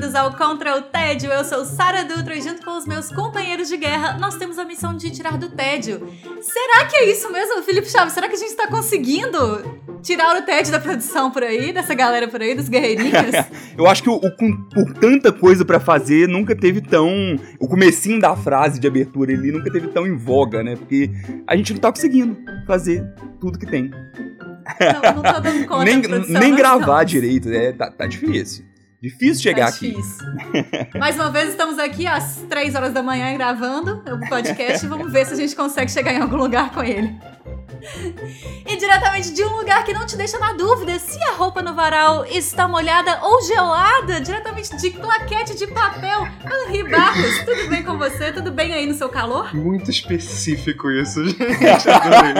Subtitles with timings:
[0.00, 1.30] Bem-vindos ao Contra o Tédio.
[1.30, 4.64] Eu sou Sara Dutra e junto com os meus companheiros de guerra, nós temos a
[4.64, 6.08] missão de tirar do tédio.
[6.40, 8.14] Será que é isso mesmo, Felipe Chaves?
[8.14, 9.38] Será que a gente tá conseguindo
[10.00, 13.12] tirar o tédio da produção por aí, dessa galera por aí, dos guerreirinhos?
[13.76, 17.36] Eu acho que o, o com, por tanta coisa pra fazer, nunca teve tão.
[17.58, 20.76] O comecinho da frase de abertura ali nunca teve tão em voga, né?
[20.76, 21.10] Porque
[21.46, 23.04] a gente não tá conseguindo fazer
[23.38, 23.90] tudo que tem.
[23.90, 27.10] Não, não tô dando conta nem produção, nem gravar estamos.
[27.10, 28.69] direito, é, tá, tá difícil.
[29.02, 29.90] Difícil chegar Tá aqui.
[29.90, 30.26] difícil.
[30.98, 35.10] Mais uma vez estamos aqui às 3 horas da manhã gravando o podcast e vamos
[35.10, 37.18] ver se a gente consegue chegar em algum lugar com ele.
[38.66, 41.72] E diretamente de um lugar que não te deixa na dúvida se a roupa no
[41.74, 46.28] varal está molhada ou gelada, diretamente de claquete de papel,
[46.66, 48.32] Henri Barros, tudo bem com você?
[48.32, 49.54] Tudo bem aí no seu calor?
[49.54, 51.88] Muito específico isso, gente.
[51.88, 52.34] Adorei.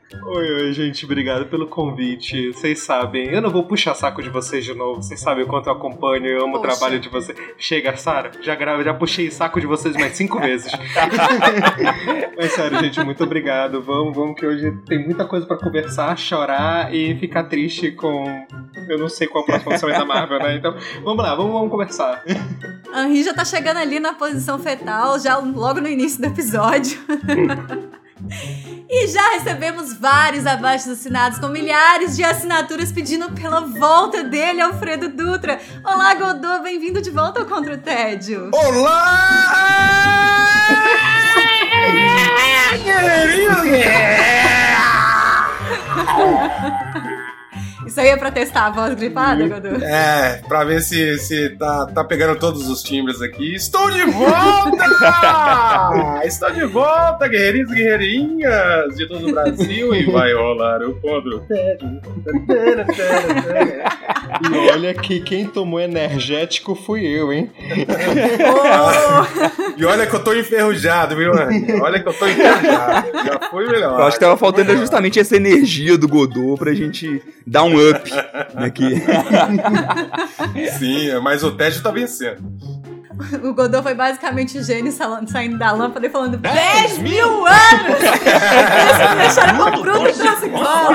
[0.14, 1.04] Oi, oi, gente.
[1.04, 2.52] Obrigado pelo convite.
[2.52, 5.02] Vocês sabem, eu não vou puxar saco de vocês de novo.
[5.02, 6.76] Vocês sabem o quanto eu acompanho, eu amo o Poxa.
[6.76, 7.36] trabalho de vocês.
[7.58, 8.30] Chega, Sara.
[8.40, 10.70] Já, gra- já puxei saco de vocês mais cinco vezes.
[12.38, 13.82] Mas sério, gente, muito obrigado.
[13.82, 18.46] Vamos, vamos que hoje tem muita coisa pra conversar, chorar e ficar triste com.
[18.88, 20.54] Eu não sei qual é o próximo lançamento da Marvel, né?
[20.56, 22.22] Então, vamos lá, vamos, vamos conversar.
[22.94, 26.96] Henri já tá chegando ali na posição fetal, já logo no início do episódio.
[28.88, 35.08] E já recebemos vários abaixo assinados com milhares de assinaturas pedindo pela volta dele, Alfredo
[35.08, 35.60] Dutra.
[35.84, 38.50] Olá, Godô, bem-vindo de volta ao Contra o Tédio.
[38.54, 39.66] Olá!
[48.00, 49.76] aí é pra testar a voz gripada, Godô?
[49.84, 53.54] É, pra ver se, se tá, tá pegando todos os timbres aqui.
[53.54, 54.86] Estou de volta!
[56.24, 59.94] Estou de volta, guerreirinhos e guerreirinhas de todo o Brasil.
[59.94, 61.44] E vai rolar o quadro.
[64.50, 67.50] E olha que quem tomou energético fui eu, hein?
[68.40, 71.80] Oh, E olha que eu tô enferrujado, viu, Anny?
[71.80, 73.08] Olha que eu tô enferrujado.
[73.24, 74.00] Já foi melhor.
[74.00, 78.10] Eu acho que tava faltando justamente essa energia do Godot pra gente dar um up
[78.56, 79.02] aqui.
[80.78, 82.42] Sim, mas o Ted tá vencendo.
[83.42, 84.92] o Godô foi basicamente o gênio
[85.26, 88.02] saindo da lâmpada e falando 10 mil anos!
[88.02, 90.92] Eles me deixaram com bruto transexual.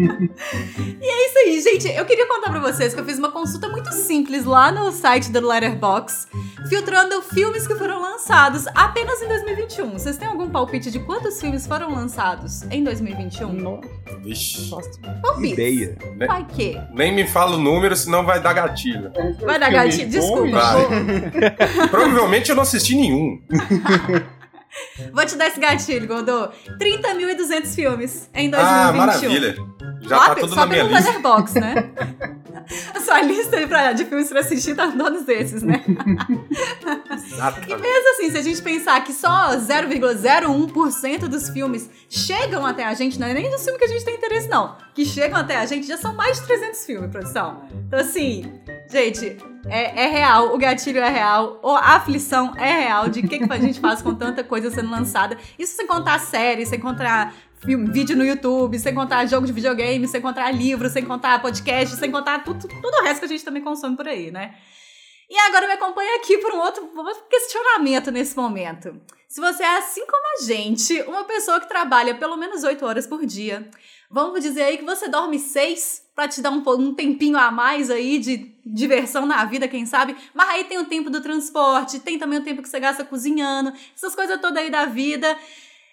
[0.00, 1.88] E é isso aí, gente.
[1.96, 5.30] Eu queria contar pra vocês que eu fiz uma consulta muito simples lá no site
[5.30, 6.26] do Letterboxd,
[6.68, 9.92] filtrando filmes que foram lançados apenas em 2021.
[9.92, 13.80] Vocês têm algum palpite de quantos filmes foram lançados em 2021?
[14.22, 14.70] Vixe.
[15.22, 15.52] Palpite.
[15.52, 15.98] Ideia.
[16.26, 16.80] Vai que?
[16.92, 19.12] Nem me fala o número, senão vai dar gatilho.
[19.40, 20.08] Vai dar gatilho?
[20.08, 20.60] Desculpa.
[21.90, 23.40] Provavelmente eu não assisti nenhum.
[25.12, 26.48] Vou te dar esse gatilho, Godô.
[26.78, 28.58] 30.200 filmes em 2021.
[28.60, 29.56] Ah, maravilha.
[30.02, 30.98] Já Só tá tudo só na minha lista.
[30.98, 31.74] Letterboxd, né?
[32.94, 35.82] A sua lista pra- de filmes pra assistir tá todos esses, né?
[35.86, 37.76] E Exatamente.
[37.80, 43.18] mesmo assim, se a gente pensar que só 0,01% dos filmes chegam até a gente,
[43.18, 44.76] não é nem dos filmes que a gente tem interesse, não.
[44.94, 47.62] Que chegam até a gente, já são mais de 300 filmes, produção.
[47.86, 48.52] Então, assim,
[48.90, 49.36] gente,
[49.66, 53.52] é, é real, o gatilho é real, a aflição é real de o que, que
[53.52, 55.36] a gente faz com tanta coisa sendo lançada.
[55.58, 60.08] Isso sem contar séries, sem contar filme, vídeo no YouTube, sem contar jogo de videogame,
[60.08, 63.44] sem contar livro, sem contar podcast, sem contar tudo, tudo o resto que a gente
[63.44, 64.54] também consome por aí, né?
[65.28, 66.90] E agora me acompanha aqui por um outro,
[67.28, 69.00] questionamento nesse momento.
[69.28, 73.06] Se você é assim como a gente, uma pessoa que trabalha pelo menos 8 horas
[73.06, 73.70] por dia,
[74.10, 77.90] vamos dizer aí que você dorme 6 pra te dar um, um tempinho a mais
[77.90, 80.16] aí de diversão na vida, quem sabe?
[80.34, 83.72] Mas aí tem o tempo do transporte, tem também o tempo que você gasta cozinhando,
[83.94, 85.38] essas coisas todas aí da vida.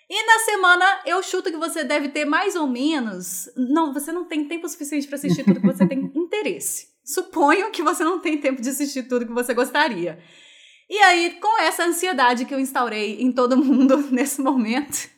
[0.09, 3.50] E na semana eu chuto que você deve ter mais ou menos.
[3.56, 6.88] Não, você não tem tempo suficiente pra assistir tudo que você tem interesse.
[7.04, 10.19] Suponho que você não tem tempo de assistir tudo que você gostaria.
[10.89, 15.09] E aí, com essa ansiedade que eu instaurei em todo mundo nesse momento,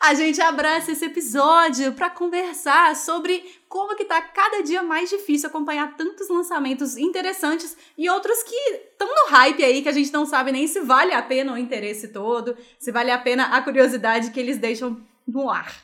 [0.00, 5.48] a gente abraça esse episódio para conversar sobre como que tá cada dia mais difícil
[5.48, 10.24] acompanhar tantos lançamentos interessantes e outros que estão no hype aí que a gente não
[10.24, 14.30] sabe nem se vale a pena o interesse todo, se vale a pena a curiosidade
[14.30, 15.74] que eles deixam no ar.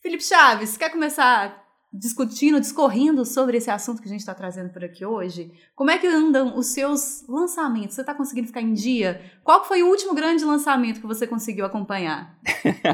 [0.00, 4.84] Felipe Chaves, quer começar discutindo, discorrendo sobre esse assunto que a gente está trazendo por
[4.84, 7.94] aqui hoje, como é que andam os seus lançamentos?
[7.94, 9.20] Você está conseguindo ficar em dia?
[9.42, 12.38] Qual foi o último grande lançamento que você conseguiu acompanhar?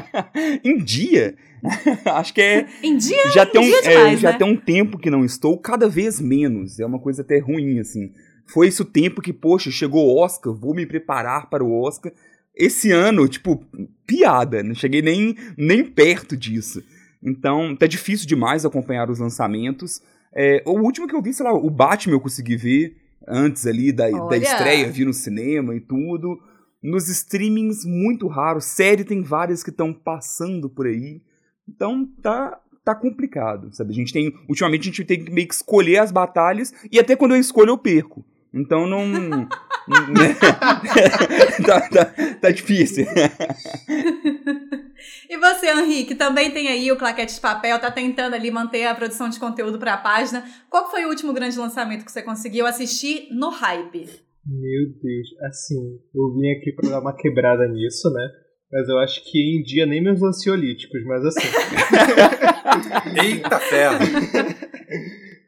[0.63, 1.35] em dia?
[2.05, 2.67] Acho que é.
[2.81, 3.31] Em dia?
[3.33, 4.37] Já, tem, um, dia demais, é, já né?
[4.37, 6.79] tem um tempo que não estou, cada vez menos.
[6.79, 8.11] É uma coisa até ruim, assim.
[8.47, 12.13] Foi esse o tempo que, poxa, chegou o Oscar, vou me preparar para o Oscar.
[12.55, 13.65] Esse ano, tipo,
[14.07, 16.81] piada, não cheguei nem, nem perto disso.
[17.25, 20.01] Então, tá difícil demais acompanhar os lançamentos.
[20.33, 23.91] É, o último que eu vi, sei lá, o Batman eu consegui ver antes ali
[23.91, 26.39] da, da estreia, vi no cinema e tudo.
[26.83, 28.61] Nos streamings, muito raro.
[28.61, 31.21] Série tem várias que estão passando por aí.
[31.67, 33.91] Então, tá, tá complicado, sabe?
[33.91, 37.15] A gente tem, ultimamente a gente tem que meio que escolher as batalhas e até
[37.15, 38.23] quando eu escolho eu perco.
[38.53, 39.47] Então não.
[41.65, 42.05] tá, tá,
[42.41, 43.05] tá difícil.
[45.29, 48.95] E você, Henrique, também tem aí o Claquete de Papel, tá tentando ali manter a
[48.95, 50.43] produção de conteúdo para a página.
[50.69, 54.09] Qual foi o último grande lançamento que você conseguiu assistir no hype?
[54.45, 58.29] Meu Deus, assim, eu vim aqui pra dar uma quebrada nisso, né?
[58.71, 61.47] Mas eu acho que em dia nem meus ansiolíticos, mas assim.
[63.23, 63.99] Eita ferro!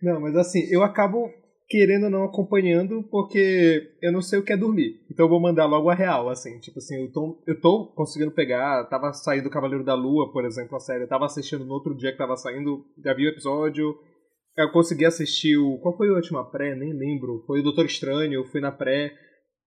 [0.01, 1.29] Não, mas assim, eu acabo
[1.67, 5.01] querendo ou não acompanhando porque eu não sei o que é dormir.
[5.11, 6.59] Então eu vou mandar logo a real, assim.
[6.59, 8.85] Tipo assim, eu tô, eu tô conseguindo pegar.
[8.85, 11.03] Tava saindo Cavaleiro da Lua, por exemplo, a série.
[11.03, 13.95] Eu tava assistindo no outro dia que tava saindo, já vi o episódio.
[14.57, 15.77] Eu consegui assistir o.
[15.79, 16.73] Qual foi a última pré?
[16.75, 17.43] Nem lembro.
[17.45, 19.13] Foi o Doutor Estranho, eu fui na pré.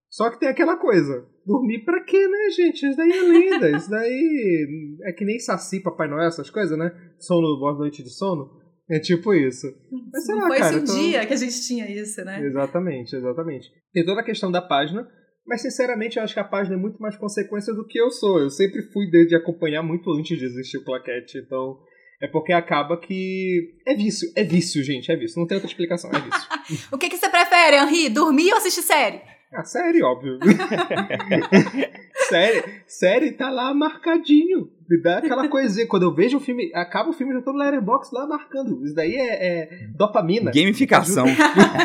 [0.08, 1.24] Só que tem aquela coisa.
[1.46, 2.84] Dormir pra quê, né, gente?
[2.84, 3.70] Isso daí é linda.
[3.76, 6.90] Isso daí é que nem Saci, Papai Noel, essas coisas, né?
[7.18, 8.59] Sono, boa noite de sono.
[8.90, 9.66] É tipo isso.
[10.12, 12.44] Mas lá, foi cara, esse tô- dia que a gente tinha isso, né?
[12.44, 13.70] Exatamente, exatamente.
[13.92, 15.06] Tem toda a questão da página,
[15.46, 18.40] mas sinceramente eu acho que a página é muito mais consequência do que eu sou.
[18.40, 21.78] Eu sempre fui de, acompanhar muito antes de existir o Claquete, então
[22.20, 23.78] é porque acaba que.
[23.86, 25.38] É vício, é vício, gente, é vício.
[25.38, 26.88] Não tem outra explicação, é vício.
[26.92, 28.08] O que, que você prefere, Henri?
[28.08, 29.20] Dormir ou assistir série?
[29.52, 30.38] ah, série, óbvio.
[32.30, 34.70] série, série tá lá marcadinho.
[34.88, 35.86] Me dá aquela coisinha.
[35.86, 38.84] Quando eu vejo o filme, acaba o filme, eu já tô no Letterboxd lá marcando.
[38.84, 40.50] Isso daí é, é dopamina.
[40.50, 41.26] Gamificação.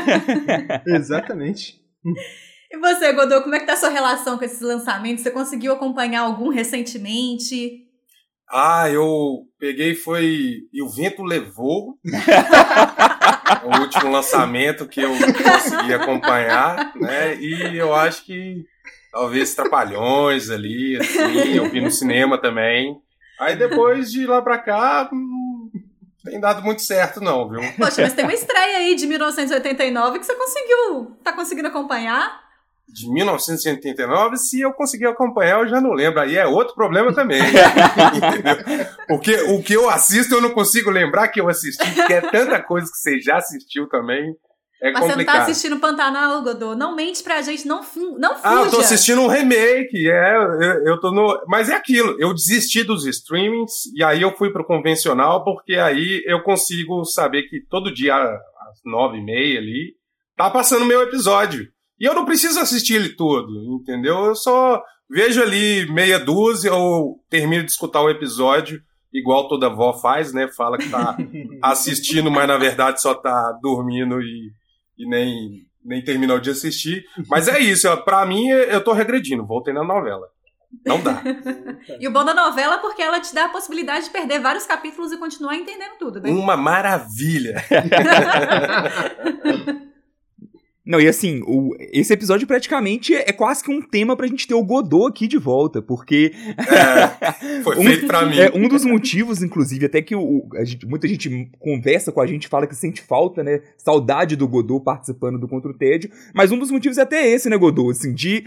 [0.87, 1.79] Exatamente.
[2.71, 5.23] E você, Godot, como é que tá a sua relação com esses lançamentos?
[5.23, 7.83] Você conseguiu acompanhar algum recentemente?
[8.49, 10.61] Ah, eu peguei e foi.
[10.71, 11.97] E o vento levou.
[13.63, 17.35] o último lançamento que eu consegui acompanhar, né?
[17.35, 18.63] E eu acho que
[19.15, 22.99] talvez Trapalhões ali, assim, eu vi no cinema também.
[23.39, 25.71] Aí depois de lá pra cá, hum,
[26.25, 27.61] tem dado muito certo, não, viu?
[27.77, 31.17] Poxa, mas tem uma estreia aí de 1989 que você conseguiu.
[31.23, 32.43] Tá conseguindo acompanhar?
[32.87, 36.19] De 1989, se eu conseguir acompanhar, eu já não lembro.
[36.19, 37.41] Aí é outro problema também.
[39.07, 42.61] Porque o que eu assisto, eu não consigo lembrar que eu assisti, porque é tanta
[42.61, 44.35] coisa que você já assistiu também.
[44.87, 45.35] É Mas você não complicado.
[45.37, 46.75] tá assistindo Pantanal, Godot?
[46.77, 48.41] Não mente pra gente, não, fu- não fuja.
[48.43, 51.41] Ah, eu tô assistindo um remake, é, eu, eu tô no...
[51.47, 56.21] Mas é aquilo, eu desisti dos streamings e aí eu fui pro convencional porque aí
[56.27, 59.93] eu consigo saber que todo dia às nove e meia ali
[60.37, 61.67] tá passando meu episódio.
[61.99, 63.49] E eu não preciso assistir ele todo,
[63.81, 64.25] entendeu?
[64.25, 68.81] Eu só vejo ali meia dúzia ou termino de escutar o episódio
[69.13, 70.47] igual toda avó faz, né?
[70.49, 71.15] Fala que tá
[71.63, 74.51] assistindo, mas na verdade só tá dormindo e,
[74.97, 77.05] e nem, nem terminou de assistir.
[77.29, 80.27] Mas é isso, ó, pra mim eu tô regredindo, voltei na novela.
[80.85, 81.21] Não dá.
[81.99, 84.65] E o bom da novela é porque ela te dá a possibilidade de perder vários
[84.65, 86.29] capítulos e continuar entendendo tudo, né?
[86.31, 87.55] Uma maravilha.
[90.85, 94.53] Não, e assim, o, esse episódio praticamente é quase que um tema pra gente ter
[94.53, 98.37] o Godot aqui de volta, porque É, foi Um- feito pra mim.
[98.37, 102.47] é um dos motivos, inclusive, até que o, gente- muita gente conversa com a gente,
[102.47, 103.61] fala que sente falta, né?
[103.77, 107.49] Saudade do Godot participando do Contra o Tédio, mas um dos motivos é até esse,
[107.49, 107.89] né, Godot?
[107.91, 108.43] Assim, de.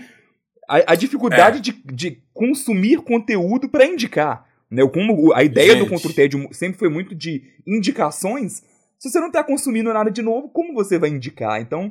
[0.68, 1.60] A, a dificuldade É.
[1.60, 4.46] de, de consumir conteúdo pra indicar.
[4.70, 4.86] Né?
[4.86, 5.88] Como a ideia do Gente.
[5.88, 8.62] Contra o Tédio sempre foi muito de indicações.
[8.98, 11.60] Se você não tá consumindo nada de novo, como você vai indicar?
[11.60, 11.90] Então,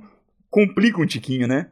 [0.58, 1.68] complica um tiquinho, né?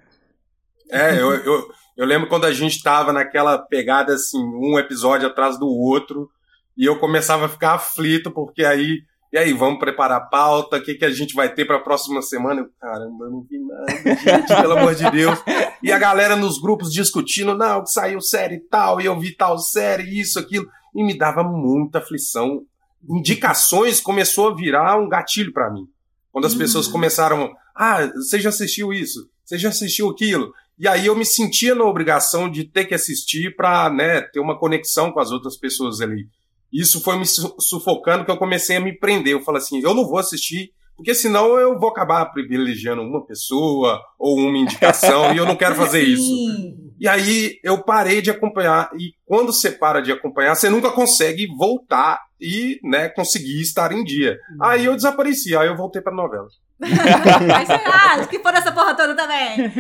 [0.92, 5.58] É, eu, eu, eu lembro quando a gente tava naquela pegada assim, um episódio atrás
[5.58, 6.30] do outro,
[6.78, 9.00] e eu começava a ficar aflito, porque aí,
[9.34, 12.22] e aí, vamos preparar a pauta, o que, que a gente vai ter pra próxima
[12.22, 12.62] semana?
[12.62, 15.40] Eu, caramba, eu não vi nada, gente, pelo amor de Deus.
[15.82, 19.58] E a galera nos grupos discutindo, não, que saiu série tal, e eu vi tal
[19.58, 22.62] série, isso, aquilo, e me dava muita aflição.
[23.10, 25.88] Indicações começou a virar um gatilho pra mim.
[26.32, 29.30] Quando as pessoas começaram, ah, você já assistiu isso?
[29.44, 30.54] Você já assistiu aquilo?
[30.78, 34.58] E aí eu me sentia na obrigação de ter que assistir para né, ter uma
[34.58, 36.28] conexão com as outras pessoas ali.
[36.72, 39.34] isso foi me sufocando que eu comecei a me prender.
[39.34, 44.02] Eu falei assim, eu não vou assistir, porque senão eu vou acabar privilegiando uma pessoa
[44.18, 46.32] ou uma indicação e eu não quero fazer isso.
[47.00, 51.48] E aí eu parei de acompanhar e quando você para de acompanhar, você nunca consegue
[51.58, 54.38] voltar e, né, conseguir estar em dia.
[54.62, 56.48] Aí eu desapareci, aí eu voltei para novela.
[56.80, 59.72] Mas, ah, que for essa porra toda também.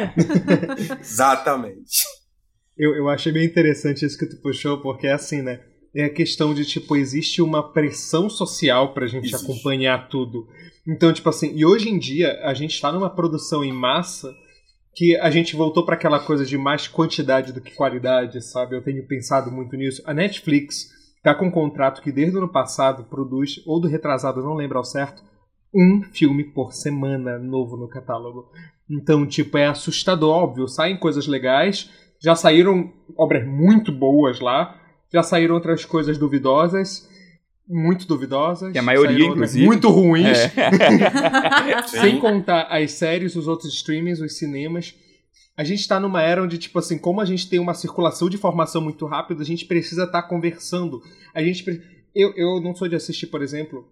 [0.99, 2.03] Exatamente.
[2.77, 5.61] Eu, eu achei bem interessante isso que tu puxou, porque é assim, né?
[5.95, 9.43] É a questão de, tipo, existe uma pressão social pra gente existe.
[9.43, 10.45] acompanhar tudo.
[10.87, 14.33] Então, tipo assim, e hoje em dia a gente tá numa produção em massa
[14.93, 18.75] que a gente voltou para aquela coisa de mais quantidade do que qualidade, sabe?
[18.75, 20.01] Eu tenho pensado muito nisso.
[20.05, 20.89] A Netflix
[21.21, 24.77] tá com um contrato que desde o ano passado produz, ou do retrasado, não lembro
[24.77, 25.21] ao certo,
[25.73, 28.49] um filme por semana novo no catálogo.
[28.89, 30.67] Então, tipo, é assustador, óbvio.
[30.67, 31.89] Saem coisas legais,
[32.21, 34.79] já saíram obras muito boas lá,
[35.11, 37.09] já saíram outras coisas duvidosas,
[37.67, 38.71] muito duvidosas.
[38.71, 39.65] Que a maioria, inclusive.
[39.65, 40.37] Muito ruins.
[40.37, 41.81] É.
[41.87, 44.95] Sem contar as séries, os outros streamings, os cinemas.
[45.57, 48.35] A gente está numa era onde, tipo assim, como a gente tem uma circulação de
[48.35, 51.01] informação muito rápida, a gente precisa estar tá conversando.
[51.33, 51.63] A gente
[52.15, 53.85] eu, eu não sou de assistir, por exemplo,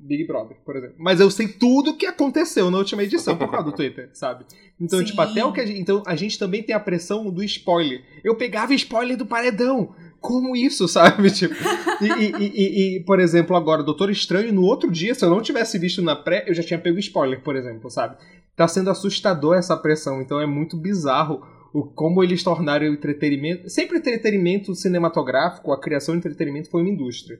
[0.00, 0.96] Big Brother, por exemplo.
[0.98, 4.44] Mas eu sei tudo o que aconteceu na última edição por causa do Twitter, sabe?
[4.78, 5.06] Então, Sim.
[5.06, 5.80] tipo, até o que a gente.
[5.80, 8.04] Então, a gente também tem a pressão do spoiler.
[8.22, 9.94] Eu pegava spoiler do paredão.
[10.20, 11.30] Como isso, sabe?
[11.32, 11.54] Tipo,
[12.00, 15.40] e, e, e, e, por exemplo, agora, Doutor Estranho, no outro dia, se eu não
[15.40, 18.16] tivesse visto na pré, eu já tinha pego spoiler, por exemplo, sabe?
[18.54, 21.40] Tá sendo assustador essa pressão, então é muito bizarro
[21.72, 23.68] o como eles tornaram o entretenimento.
[23.70, 27.38] Sempre entretenimento cinematográfico, a criação de entretenimento foi uma indústria.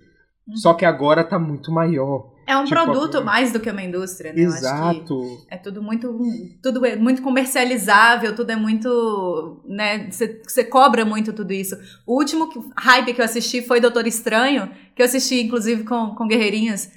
[0.55, 2.30] Só que agora tá muito maior.
[2.47, 3.21] É um tipo, produto a...
[3.21, 4.43] mais do que uma indústria, né?
[4.43, 5.45] Exato.
[5.49, 6.19] é tudo muito,
[6.63, 10.09] tudo é muito comercializável, tudo é muito, né?
[10.11, 11.77] Você cobra muito tudo isso.
[12.07, 16.27] O último hype que eu assisti foi Doutor Estranho, que eu assisti inclusive com, com
[16.27, 16.91] guerreirinhas.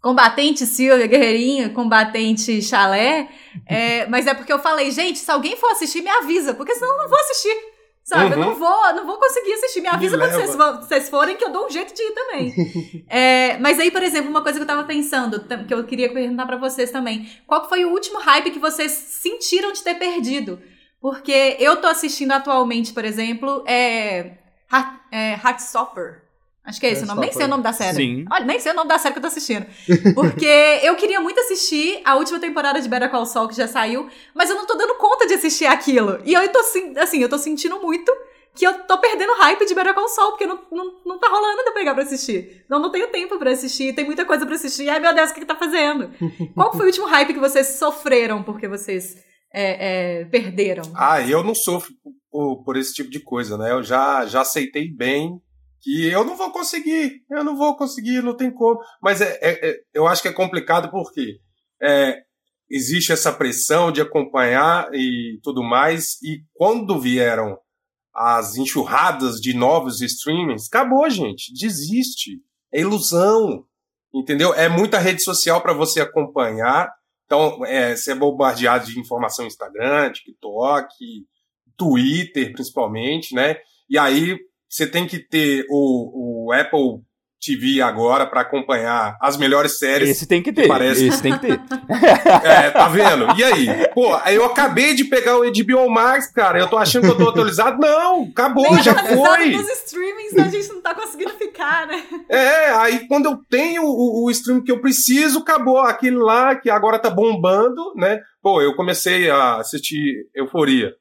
[0.00, 3.28] Combatente Silvia, Guerreirinha, Combatente Chalé.
[3.66, 6.92] É, mas é porque eu falei, gente, se alguém for assistir, me avisa, porque senão
[6.92, 7.77] eu não vou assistir.
[8.08, 8.24] Sabe?
[8.24, 8.32] Uhum.
[8.32, 9.82] Eu não vou, não vou conseguir assistir.
[9.82, 13.04] Me avisa Me quando vocês, vocês, forem que eu dou um jeito de ir também.
[13.06, 16.46] é, mas aí, por exemplo, uma coisa que eu tava pensando, que eu queria perguntar
[16.46, 17.30] para vocês também.
[17.46, 20.58] Qual foi o último hype que vocês sentiram de ter perdido?
[21.02, 24.38] Porque eu tô assistindo atualmente, por exemplo, é,
[24.72, 26.22] Heart, é Heartstopper.
[26.68, 27.22] Acho que é esse o nome.
[27.22, 27.96] Nem sei o nome da série.
[27.96, 28.24] Sim.
[28.30, 29.66] Olha, nem sei o nome da série que eu tô assistindo.
[30.14, 34.06] Porque eu queria muito assistir a última temporada de Better Call Saul, que já saiu,
[34.34, 36.20] mas eu não tô dando conta de assistir aquilo.
[36.26, 36.58] E eu tô,
[36.98, 38.12] assim, eu tô sentindo muito
[38.54, 41.62] que eu tô perdendo hype de Better Call Saul, porque não, não, não tá rolando
[41.62, 42.66] de eu pegar pra assistir.
[42.68, 44.90] Não, não tenho tempo pra assistir, tem muita coisa pra assistir.
[44.90, 46.10] Ai, meu Deus, o que que tá fazendo?
[46.54, 49.16] Qual foi o último hype que vocês sofreram porque vocês
[49.54, 50.82] é, é, perderam?
[50.94, 51.94] Ah, eu não sofro
[52.30, 53.72] por, por, esse tipo de coisa, né?
[53.72, 55.40] Eu já, já aceitei bem
[55.80, 58.80] que eu não vou conseguir, eu não vou conseguir, não tem como.
[59.02, 61.38] Mas é, é, é eu acho que é complicado porque
[61.82, 62.18] é,
[62.70, 67.58] existe essa pressão de acompanhar e tudo mais, e quando vieram
[68.14, 72.42] as enxurradas de novos streamings, acabou, gente, desiste.
[72.72, 73.64] É ilusão,
[74.12, 74.52] entendeu?
[74.52, 76.90] É muita rede social para você acompanhar.
[77.24, 80.94] Então, é, você é bombardeado de informação Instagram, TikTok,
[81.76, 83.56] Twitter, principalmente, né?
[83.88, 84.36] E aí
[84.68, 87.02] você tem que ter o, o Apple
[87.40, 90.10] TV agora para acompanhar as melhores séries.
[90.10, 90.66] Esse tem que ter.
[90.66, 91.06] Parece.
[91.06, 91.60] Esse tem que ter.
[92.44, 93.26] é, tá vendo?
[93.38, 93.88] E aí?
[93.94, 96.58] Pô, eu acabei de pegar o HBO Max, cara.
[96.58, 97.78] Eu tô achando que eu tô atualizado.
[97.78, 99.50] Não, acabou, Nem já foi.
[99.50, 102.02] nos streamings a gente não tá conseguindo ficar, né?
[102.28, 106.68] É, aí quando eu tenho o, o stream que eu preciso, acabou aquele lá que
[106.68, 108.20] agora tá bombando, né?
[108.42, 110.92] Pô, eu comecei a assistir Euforia.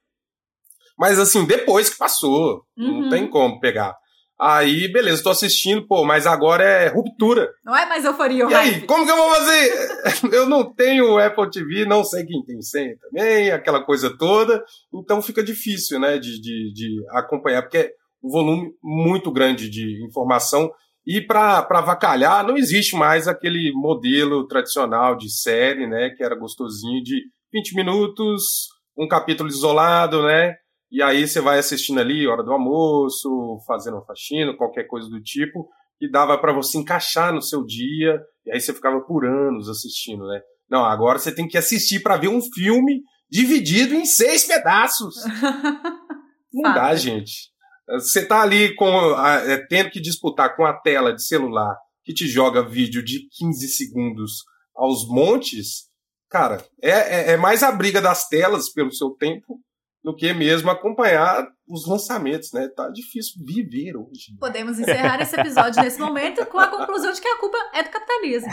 [0.98, 3.02] Mas assim, depois que passou, uhum.
[3.02, 3.96] não tem como pegar.
[4.40, 7.50] Aí, beleza, tô assistindo, pô, mas agora é ruptura.
[7.66, 9.90] Não é mais euforia E aí, como que eu vou fazer?
[10.32, 14.64] eu não tenho Apple TV, não sei quem tem senha também, aquela coisa toda.
[14.94, 17.92] Então fica difícil, né, de, de, de acompanhar, porque é
[18.24, 20.72] um volume muito grande de informação.
[21.04, 27.02] E para avacalhar, não existe mais aquele modelo tradicional de série, né, que era gostosinho
[27.02, 30.56] de 20 minutos, um capítulo isolado, né?
[30.92, 35.68] E aí você vai assistindo ali, hora do almoço, fazendo faxina, qualquer coisa do tipo,
[36.00, 40.26] e dava para você encaixar no seu dia, e aí você ficava por anos assistindo,
[40.28, 40.40] né?
[40.70, 45.16] Não, agora você tem que assistir para ver um filme dividido em seis pedaços.
[46.54, 47.52] Não dá, gente.
[47.90, 48.88] Você tá ali com
[49.26, 53.68] é, tendo que disputar com a tela de celular que te joga vídeo de 15
[53.70, 54.44] segundos
[54.76, 55.90] aos montes,
[56.30, 59.60] cara, é, é, é mais a briga das telas pelo seu tempo
[60.08, 62.70] do que mesmo acompanhar os lançamentos, né?
[62.70, 64.38] Tá difícil viver hoje.
[64.40, 67.90] Podemos encerrar esse episódio nesse momento com a conclusão de que a culpa é do
[67.90, 68.50] capitalismo.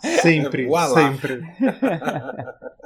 [0.22, 1.42] sempre, sempre.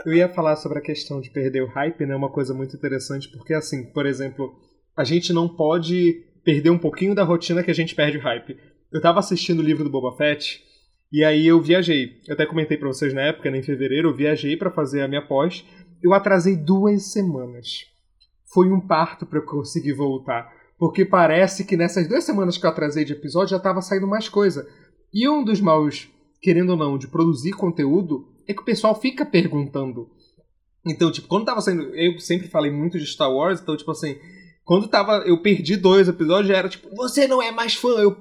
[0.05, 2.17] Eu ia falar sobre a questão de perder o hype, né?
[2.17, 4.52] Uma coisa muito interessante, porque assim, por exemplo,
[4.97, 8.59] a gente não pode perder um pouquinho da rotina que a gente perde o hype.
[8.93, 10.61] Eu tava assistindo o livro do Boba Fett
[11.12, 12.21] e aí eu viajei.
[12.26, 15.09] Eu até comentei pra vocês na época, né, em fevereiro, eu viajei pra fazer a
[15.09, 15.64] minha pós.
[16.03, 17.87] Eu atrasei duas semanas.
[18.53, 20.53] Foi um parto pra eu conseguir voltar.
[20.79, 24.29] Porque parece que nessas duas semanas que eu atrasei de episódio já tava saindo mais
[24.29, 24.69] coisa.
[25.15, 26.09] E um dos maus,
[26.41, 30.11] querendo ou não, de produzir conteúdo é que o pessoal fica perguntando.
[30.85, 31.95] Então, tipo, quando tava saindo.
[31.95, 34.17] Eu sempre falei muito de Star Wars, então, tipo assim.
[34.65, 35.19] Quando tava.
[35.19, 37.91] Eu perdi dois episódios, já era tipo, você não é mais fã.
[38.01, 38.17] Eu,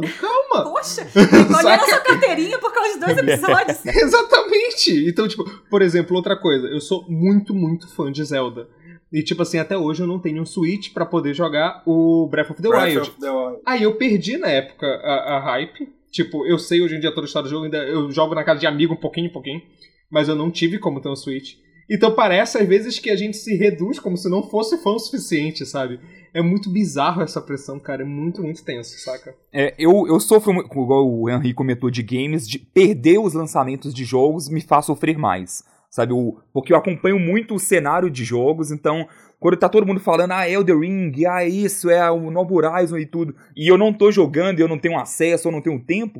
[0.00, 0.70] mano, calma.
[0.70, 3.86] Poxa, olhando a sua carteirinha por causa de dois episódios.
[3.86, 5.08] Exatamente!
[5.08, 8.68] Então, tipo, por exemplo, outra coisa, eu sou muito, muito fã de Zelda.
[9.12, 12.50] E, tipo assim, até hoje eu não tenho um Switch pra poder jogar o Breath
[12.50, 13.00] of the Breath Wild.
[13.00, 13.60] of the Wild.
[13.64, 15.88] Aí eu perdi na época a, a hype.
[16.10, 18.44] Tipo, eu sei hoje em dia toda a história do jogo, ainda eu jogo na
[18.44, 19.62] casa de amigo um pouquinho, um pouquinho.
[20.10, 21.54] Mas eu não tive como ter um Switch.
[21.88, 24.98] Então parece às vezes que a gente se reduz como se não fosse fã o
[24.98, 26.00] suficiente, sabe?
[26.34, 28.02] É muito bizarro essa pressão, cara.
[28.02, 29.34] É muito, muito tenso, saca?
[29.52, 34.04] É, eu, eu sofro, igual o Henry comentou de games, de perder os lançamentos de
[34.04, 35.62] jogos me faz sofrer mais.
[35.88, 36.12] Sabe,
[36.52, 39.06] porque eu acompanho muito o cenário de jogos, então,
[39.38, 43.06] quando tá todo mundo falando, ah, Elder Ring, ah, isso, é o novo Horizon e
[43.06, 46.18] tudo, e eu não tô jogando, eu não tenho acesso, eu não tenho tempo,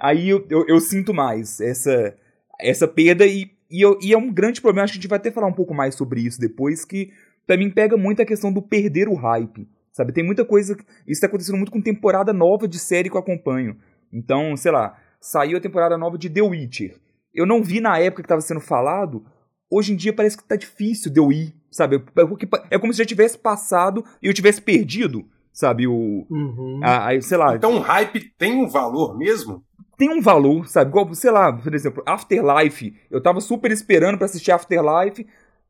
[0.00, 2.12] aí eu, eu, eu sinto mais essa,
[2.60, 5.18] essa perda, e, e, eu- e é um grande problema, acho que a gente vai
[5.20, 7.12] até falar um pouco mais sobre isso depois, que
[7.46, 9.68] pra mim pega muito a questão do perder o hype.
[9.92, 10.76] Sabe, tem muita coisa.
[11.06, 13.76] Isso tá acontecendo muito com temporada nova de série que eu acompanho.
[14.12, 16.96] Então, sei lá, saiu a temporada nova de The Witcher.
[17.32, 19.24] Eu não vi na época que tava sendo falado.
[19.70, 21.98] Hoje em dia parece que tá difícil de eu ir, sabe?
[22.00, 25.86] Porque é como se já tivesse passado e eu tivesse perdido, sabe?
[25.86, 26.26] O.
[26.30, 26.80] Uhum.
[26.82, 29.64] A, a- sei lá, Então o hype tem um valor mesmo?
[29.96, 30.90] tem um valor, sabe?
[30.90, 32.94] Igual, sei lá, por exemplo, Afterlife.
[33.08, 35.24] Eu tava super esperando pra assistir Afterlife.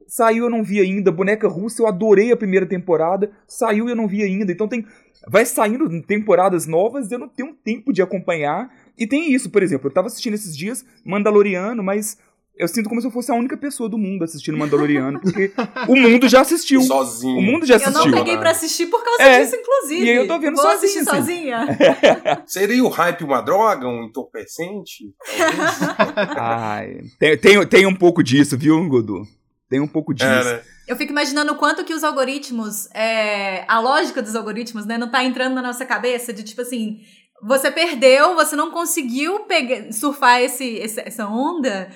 [0.06, 1.10] Saiu, eu não vi ainda.
[1.10, 3.30] Boneca Russa, eu adorei a primeira temporada.
[3.48, 4.52] Saiu e eu não vi ainda.
[4.52, 4.84] Então tem.
[5.26, 8.68] Vai saindo temporadas novas, eu não tenho tempo de acompanhar.
[8.98, 12.18] E tem isso, por exemplo, eu tava assistindo esses dias Mandaloriano, mas
[12.56, 15.50] eu sinto como se eu fosse a única pessoa do mundo assistindo Mandaloriano, porque
[15.88, 16.82] o mundo já assistiu.
[16.82, 17.38] Sozinho.
[17.38, 18.12] O mundo já Eu não assistiu.
[18.12, 19.40] peguei pra assistir por causa É.
[19.42, 20.04] disso, inclusive.
[20.04, 21.16] E aí eu tô vendo Vou sozinho, assistir assim.
[21.16, 21.66] sozinha.
[22.46, 25.04] Seria o hype uma droga, um entorpecente?
[26.38, 29.26] Ai, tem, tem, tem um pouco disso, viu, Godô?
[29.74, 30.30] Tem um pouco disso.
[30.30, 30.62] é, né?
[30.86, 35.10] Eu fico imaginando o quanto que os algoritmos, é, a lógica dos algoritmos, né, não
[35.10, 37.00] tá entrando na nossa cabeça de tipo assim,
[37.42, 41.90] você perdeu, você não conseguiu pegar, surfar esse, essa onda.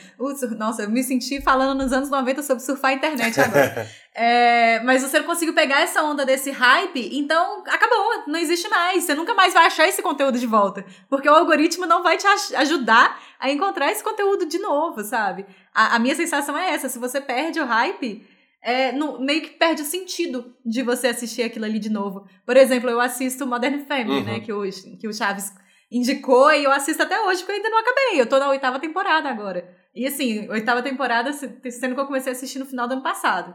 [0.59, 3.88] Nossa, eu me senti falando nos anos 90 sobre surfar a internet agora.
[4.14, 9.05] É, mas você não conseguiu pegar essa onda desse hype, então acabou, não existe mais.
[9.05, 10.85] Você nunca mais vai achar esse conteúdo de volta.
[11.09, 15.46] Porque o algoritmo não vai te aj- ajudar a encontrar esse conteúdo de novo, sabe?
[15.72, 18.27] A, a minha sensação é essa: se você perde o hype,
[18.62, 22.26] é, no- meio que perde o sentido de você assistir aquilo ali de novo.
[22.44, 24.24] Por exemplo, eu assisto Modern Family, Uhum.
[24.24, 24.40] né?
[24.40, 24.62] Que o,
[25.00, 25.52] que o Chaves
[25.90, 28.20] indicou e eu assisto até hoje, porque eu ainda não acabei.
[28.20, 29.68] Eu tô na oitava temporada agora.
[29.94, 33.02] E assim, oitava temporada, se- sendo que eu comecei a assistir no final do ano
[33.02, 33.54] passado.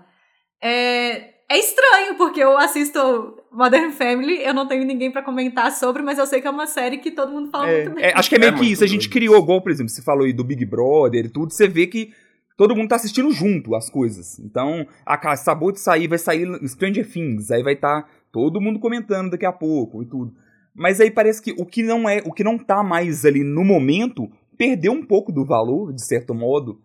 [0.61, 6.01] É, é estranho, porque eu assisto Modern Family, eu não tenho ninguém pra comentar sobre,
[6.01, 8.05] mas eu sei que é uma série que todo mundo fala É, muito bem.
[8.05, 8.83] é, acho que é meio É que isso.
[8.83, 11.67] A gente criou, igual, por exemplo, você falou aí do Big Brother e tudo, você
[11.67, 12.13] vê que
[12.57, 14.39] todo mundo tá assistindo junto as coisas.
[14.39, 19.45] Então, acabou de sair, vai sair Stranger Things, aí vai estar todo mundo comentando daqui
[19.45, 20.33] a pouco e tudo.
[20.75, 23.63] Mas aí parece que o que não é, o que não tá mais ali no
[23.63, 26.81] momento, perdeu um pouco do valor, de certo modo.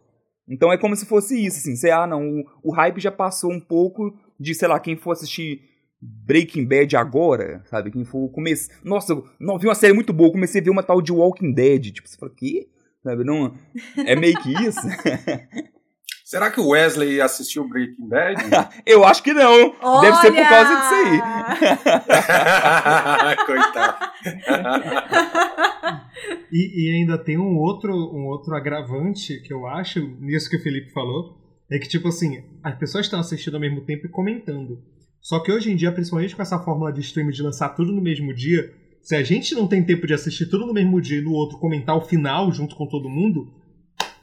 [0.48, 3.52] Então é como se fosse isso, assim, você, ah, não, o, o hype já passou
[3.52, 5.62] um pouco de, sei lá, quem for assistir
[6.00, 7.90] Breaking Bad agora, sabe?
[7.90, 8.72] Quem for começar.
[8.85, 11.92] Nossa, não vi uma série muito boa, comecei a ver uma tal de Walking Dead.
[11.92, 12.68] Tipo, você fala, que?
[13.09, 13.25] Sabe?
[13.25, 13.55] Não,
[14.05, 14.87] é meio que isso.
[16.23, 18.42] Será que o Wesley assistiu Breaking Bad?
[18.85, 19.75] eu acho que não.
[20.03, 21.23] Deve ser por causa disso aí.
[23.31, 23.37] aí.
[23.47, 24.12] Coitado.
[26.53, 30.62] E, e ainda tem um outro, um outro agravante que eu acho, nisso que o
[30.62, 31.38] Felipe falou,
[31.73, 34.83] é que, tipo assim, as pessoas estão assistindo ao mesmo tempo e comentando.
[35.23, 38.03] Só que hoje em dia, principalmente com essa fórmula de streaming de lançar tudo no
[38.03, 38.71] mesmo dia,
[39.03, 41.59] se a gente não tem tempo de assistir tudo no mesmo dia e no outro
[41.59, 43.53] comentar o final junto com todo mundo,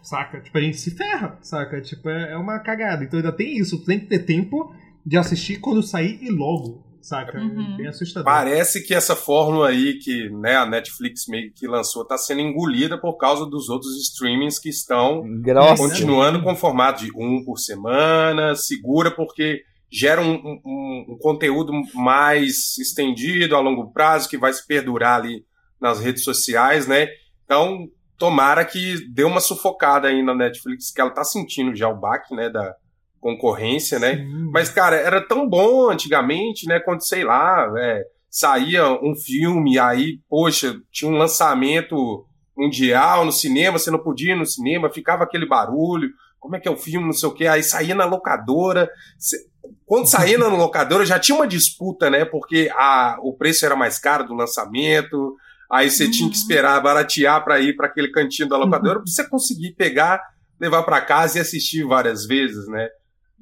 [0.01, 0.39] saca?
[0.39, 1.81] Tipo, a gente se ferra, saca?
[1.81, 3.03] Tipo, é, é uma cagada.
[3.03, 4.73] Então ainda tem isso, tu tem que ter tempo
[5.05, 7.39] de assistir quando sair e logo, saca?
[7.39, 7.77] Uhum.
[7.77, 8.25] Bem assustador.
[8.25, 12.97] Parece que essa fórmula aí que né, a Netflix meio que lançou está sendo engolida
[12.99, 15.75] por causa dos outros streamings que estão Grossa.
[15.75, 22.77] continuando com formato de um por semana, segura porque gera um, um- um conteúdo mais
[22.77, 25.45] estendido a longo prazo que vai se perdurar ali
[25.79, 27.07] nas redes sociais, né?
[27.43, 31.99] Então, tomara que dê uma sufocada aí na Netflix, que ela tá sentindo já o
[31.99, 32.73] baque, né, da
[33.19, 34.17] concorrência, né?
[34.17, 34.49] Sim.
[34.51, 36.79] Mas, cara, era tão bom antigamente, né?
[36.79, 42.25] Quando, sei lá, é, saía um filme, aí, poxa, tinha um lançamento
[42.57, 46.67] mundial no cinema, você não podia ir no cinema, ficava aquele barulho, como é que
[46.67, 48.89] é o filme, não sei o quê, aí saía na locadora.
[49.17, 49.37] cê-
[49.85, 52.25] Quando saía na locadora já tinha uma disputa, né?
[52.25, 55.35] Porque a, o preço era mais caro do lançamento,
[55.71, 56.41] aí você tinha que Uhum.
[56.41, 60.19] esperar baratear para ir para aquele cantinho da locadora pra você conseguir pegar,
[60.59, 62.87] levar para casa e assistir várias vezes, né?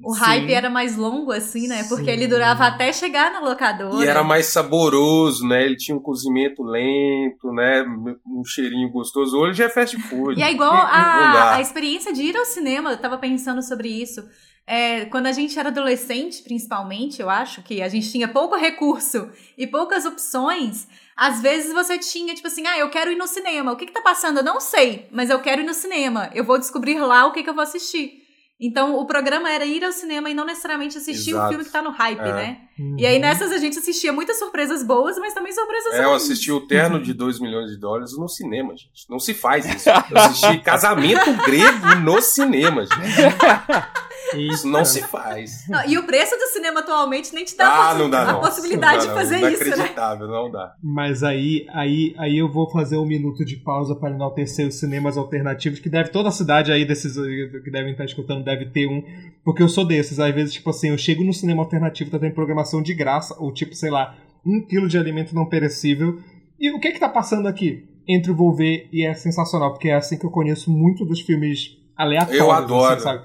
[0.02, 0.20] O Sim.
[0.22, 1.84] hype era mais longo, assim, né?
[1.88, 2.10] Porque Sim.
[2.10, 4.04] ele durava até chegar na locadora.
[4.04, 5.64] E era mais saboroso, né?
[5.64, 7.84] Ele tinha um cozimento lento, né?
[8.26, 9.38] Um cheirinho gostoso.
[9.38, 10.38] Hoje já é fast food.
[10.38, 14.20] E é igual a, a experiência de ir ao cinema, eu tava pensando sobre isso.
[14.66, 19.28] É, quando a gente era adolescente, principalmente, eu acho que a gente tinha pouco recurso
[19.58, 20.88] e poucas opções.
[21.16, 23.72] Às vezes você tinha, tipo assim, ah, eu quero ir no cinema.
[23.72, 24.38] O que que tá passando?
[24.38, 26.30] Eu não sei, mas eu quero ir no cinema.
[26.34, 28.22] Eu vou descobrir lá o que que eu vou assistir.
[28.58, 31.48] Então, o programa era ir ao cinema e não necessariamente assistir o Exato.
[31.50, 32.32] filme que tá no hype, É.
[32.32, 32.58] né?
[32.78, 32.96] Uhum.
[32.98, 36.50] E aí, nessas, a gente assistia muitas surpresas boas, mas também surpresas É, eu assisti
[36.52, 39.04] o Terno de 2 milhões de dólares no cinema, gente.
[39.10, 39.90] Não se faz isso.
[40.10, 42.94] Eu assisti Casamento Grego no cinema, gente.
[44.34, 45.66] Isso não se faz.
[45.68, 48.22] Não, e o preço do cinema atualmente nem te dá a, Ah, possi- não dá
[48.22, 48.40] a não.
[48.40, 49.14] possibilidade Não dá, de não.
[49.14, 49.66] fazer isso, né?
[49.74, 50.74] Inacreditável, não dá.
[50.82, 55.16] Mas aí, aí, aí eu vou fazer um minuto de pausa para enaltecer os cinemas
[55.16, 59.02] alternativos, que deve toda a cidade aí desses que devem estar escutando deve ter um,
[59.44, 60.18] porque eu sou desses.
[60.18, 63.52] Às vezes, tipo assim, eu chego no cinema alternativo, tá tendo programação de graça, ou
[63.52, 66.18] tipo, sei lá, um quilo de alimento não perecível.
[66.58, 67.84] E o que que tá passando aqui?
[68.06, 71.20] Entre o vou ver e é sensacional, porque é assim que eu conheço muito dos
[71.20, 72.38] filmes aleatórios.
[72.38, 72.92] Eu adoro.
[72.94, 73.22] assim, sabe?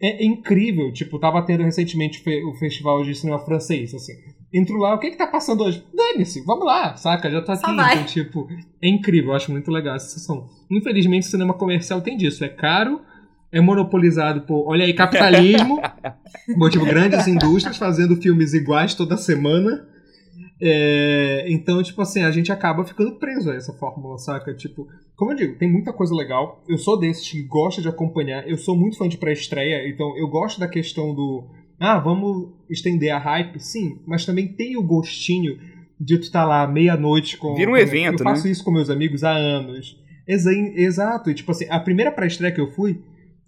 [0.00, 4.12] É incrível, tipo, tava tendo recentemente o festival de cinema francês, assim.
[4.52, 5.82] Entro lá, o que que tá passando hoje?
[5.94, 7.30] Dane-se, vamos lá, saca?
[7.30, 7.94] Já tá aqui.
[7.94, 8.46] Então, tipo,
[8.82, 10.48] é incrível, eu acho muito legal essa sessão.
[10.70, 12.44] Infelizmente, o cinema comercial tem disso.
[12.44, 13.00] É caro,
[13.50, 15.80] é monopolizado por, olha aí, capitalismo,
[16.70, 19.88] tipo, grandes indústrias fazendo filmes iguais toda semana.
[20.60, 24.54] É, então, tipo assim, a gente acaba ficando preso a essa fórmula, saca?
[24.54, 26.62] Tipo, como eu digo, tem muita coisa legal.
[26.68, 28.48] Eu sou desses que gosta de acompanhar.
[28.48, 31.44] Eu sou muito fã de pré-estreia, então eu gosto da questão do.
[31.78, 35.58] Ah, vamos estender a hype, sim, mas também tem o gostinho
[36.00, 37.54] de tu estar lá meia-noite com.
[37.54, 39.98] Vira um evento, Eu faço isso com meus amigos há anos.
[40.26, 41.30] Exa exato.
[41.30, 43.02] E tipo assim, a primeira pré-estreia que eu fui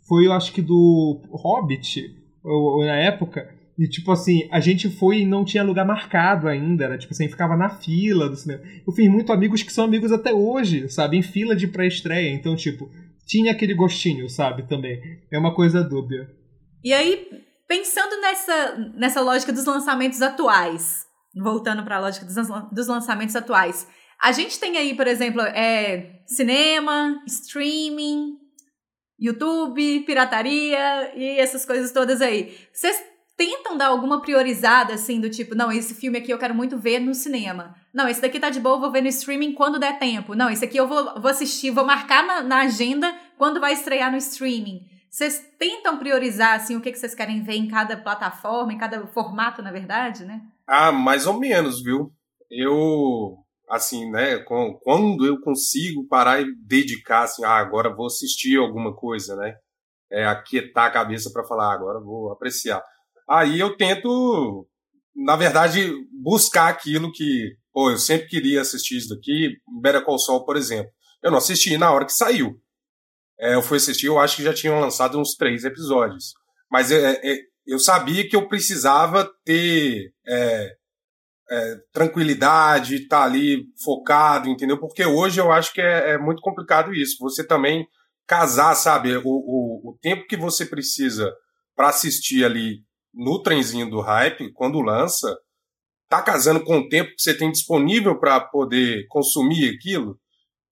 [0.06, 3.57] foi, eu acho que do Hobbit, ou, ou na época.
[3.78, 6.84] E, tipo assim, a gente foi e não tinha lugar marcado ainda.
[6.84, 8.60] Era, tipo assim, ficava na fila do cinema.
[8.84, 11.16] Eu fiz muito amigos que são amigos até hoje, sabe?
[11.16, 12.34] Em fila de pré-estreia.
[12.34, 12.90] Então, tipo,
[13.24, 14.66] tinha aquele gostinho, sabe?
[14.66, 15.00] Também.
[15.32, 16.28] É uma coisa dúbia.
[16.82, 17.24] E aí,
[17.68, 21.04] pensando nessa, nessa lógica dos lançamentos atuais,
[21.36, 22.34] voltando para a lógica dos,
[22.72, 23.86] dos lançamentos atuais,
[24.20, 28.38] a gente tem aí, por exemplo, é, cinema, streaming,
[29.20, 32.56] YouTube, pirataria e essas coisas todas aí.
[32.72, 33.00] Vocês
[33.38, 36.98] tentam dar alguma priorizada, assim, do tipo, não, esse filme aqui eu quero muito ver
[36.98, 37.76] no cinema.
[37.94, 40.34] Não, esse daqui tá de boa, eu vou ver no streaming quando der tempo.
[40.34, 44.10] Não, esse aqui eu vou, vou assistir, vou marcar na, na agenda quando vai estrear
[44.10, 44.84] no streaming.
[45.08, 49.06] Vocês tentam priorizar, assim, o que, que vocês querem ver em cada plataforma, em cada
[49.06, 50.42] formato, na verdade, né?
[50.66, 52.10] Ah, mais ou menos, viu?
[52.50, 53.38] Eu,
[53.70, 54.38] assim, né,
[54.82, 59.54] quando eu consigo parar e dedicar, assim, ah, agora vou assistir alguma coisa, né?
[60.10, 62.82] É, aquietar a cabeça para falar, ah, agora vou apreciar.
[63.28, 64.66] Aí eu tento,
[65.14, 70.44] na verdade, buscar aquilo que, pô, eu sempre queria assistir isso daqui, Better Call Saul,
[70.44, 70.90] por exemplo.
[71.22, 72.58] Eu não assisti na hora que saiu.
[73.38, 76.32] É, eu fui assistir, eu acho que já tinham lançado uns três episódios.
[76.70, 80.72] Mas é, é, eu sabia que eu precisava ter é,
[81.50, 84.78] é, tranquilidade, estar ali focado, entendeu?
[84.78, 87.16] Porque hoje eu acho que é, é muito complicado isso.
[87.20, 87.86] Você também
[88.26, 89.16] casar, sabe?
[89.18, 91.32] O, o, o tempo que você precisa
[91.76, 95.36] para assistir ali no trenzinho do hype, quando lança,
[96.08, 100.18] tá casando com o tempo que você tem disponível para poder consumir aquilo,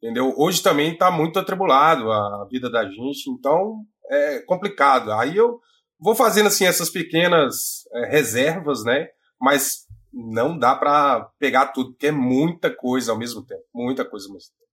[0.03, 0.33] entendeu?
[0.37, 5.12] Hoje também está muito atribulado a vida da gente, então é complicado.
[5.12, 5.61] Aí eu
[5.99, 9.09] vou fazendo assim essas pequenas é, reservas, né?
[9.40, 14.27] Mas não dá para pegar tudo, porque é muita coisa ao mesmo tempo, muita coisa
[14.27, 14.70] ao mesmo tempo.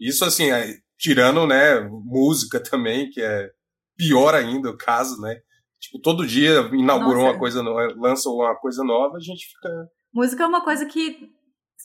[0.00, 3.50] Isso assim, é, tirando, né, música também, que é
[3.96, 5.40] pior ainda o caso, né?
[5.80, 7.30] Tipo, todo dia inaugurou Nossa.
[7.32, 9.68] uma coisa nova, lança uma coisa nova, a gente fica.
[10.12, 11.16] Música é uma coisa que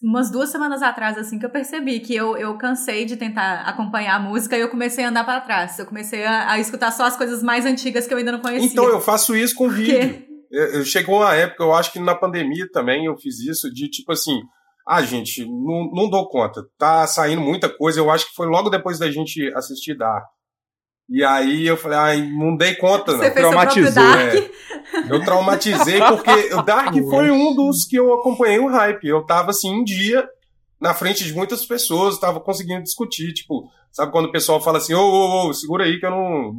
[0.01, 4.15] umas duas semanas atrás, assim, que eu percebi que eu, eu cansei de tentar acompanhar
[4.15, 5.77] a música e eu comecei a andar pra trás.
[5.77, 8.67] Eu comecei a, a escutar só as coisas mais antigas que eu ainda não conhecia.
[8.67, 10.25] Então, eu faço isso com vídeo.
[10.51, 13.87] Eu- eu- Chegou uma época, eu acho que na pandemia também eu fiz isso, de
[13.89, 14.39] tipo assim,
[14.87, 18.69] ah, gente, não, não dou conta, tá saindo muita coisa, eu acho que foi logo
[18.69, 20.25] depois da gente assistir Dark.
[21.09, 23.19] E aí eu falei, ai, não dei conta, não.
[23.19, 24.33] você próprio traumatizou, Dark.
[24.35, 25.13] É.
[25.13, 29.07] Eu traumatizei porque o Dark foi um dos que eu acompanhei o hype.
[29.07, 30.27] Eu tava assim, um dia,
[30.79, 33.33] na frente de muitas pessoas, tava conseguindo discutir.
[33.33, 36.53] Tipo, sabe quando o pessoal fala assim, ô, ô, ô, segura aí que eu não,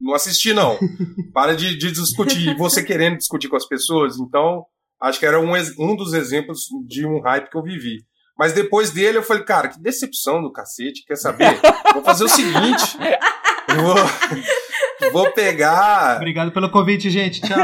[0.00, 0.78] não assisti, não.
[1.32, 2.50] Para de, de discutir.
[2.50, 4.18] E você querendo discutir com as pessoas.
[4.18, 4.66] Então,
[5.00, 8.04] acho que era um, um dos exemplos de um hype que eu vivi.
[8.38, 11.58] Mas depois dele eu falei, cara, que decepção do cacete, quer saber?
[11.94, 12.98] Vou fazer o seguinte.
[13.76, 16.16] Vou, vou pegar.
[16.16, 17.40] Obrigado pelo convite, gente.
[17.40, 17.56] Tchau.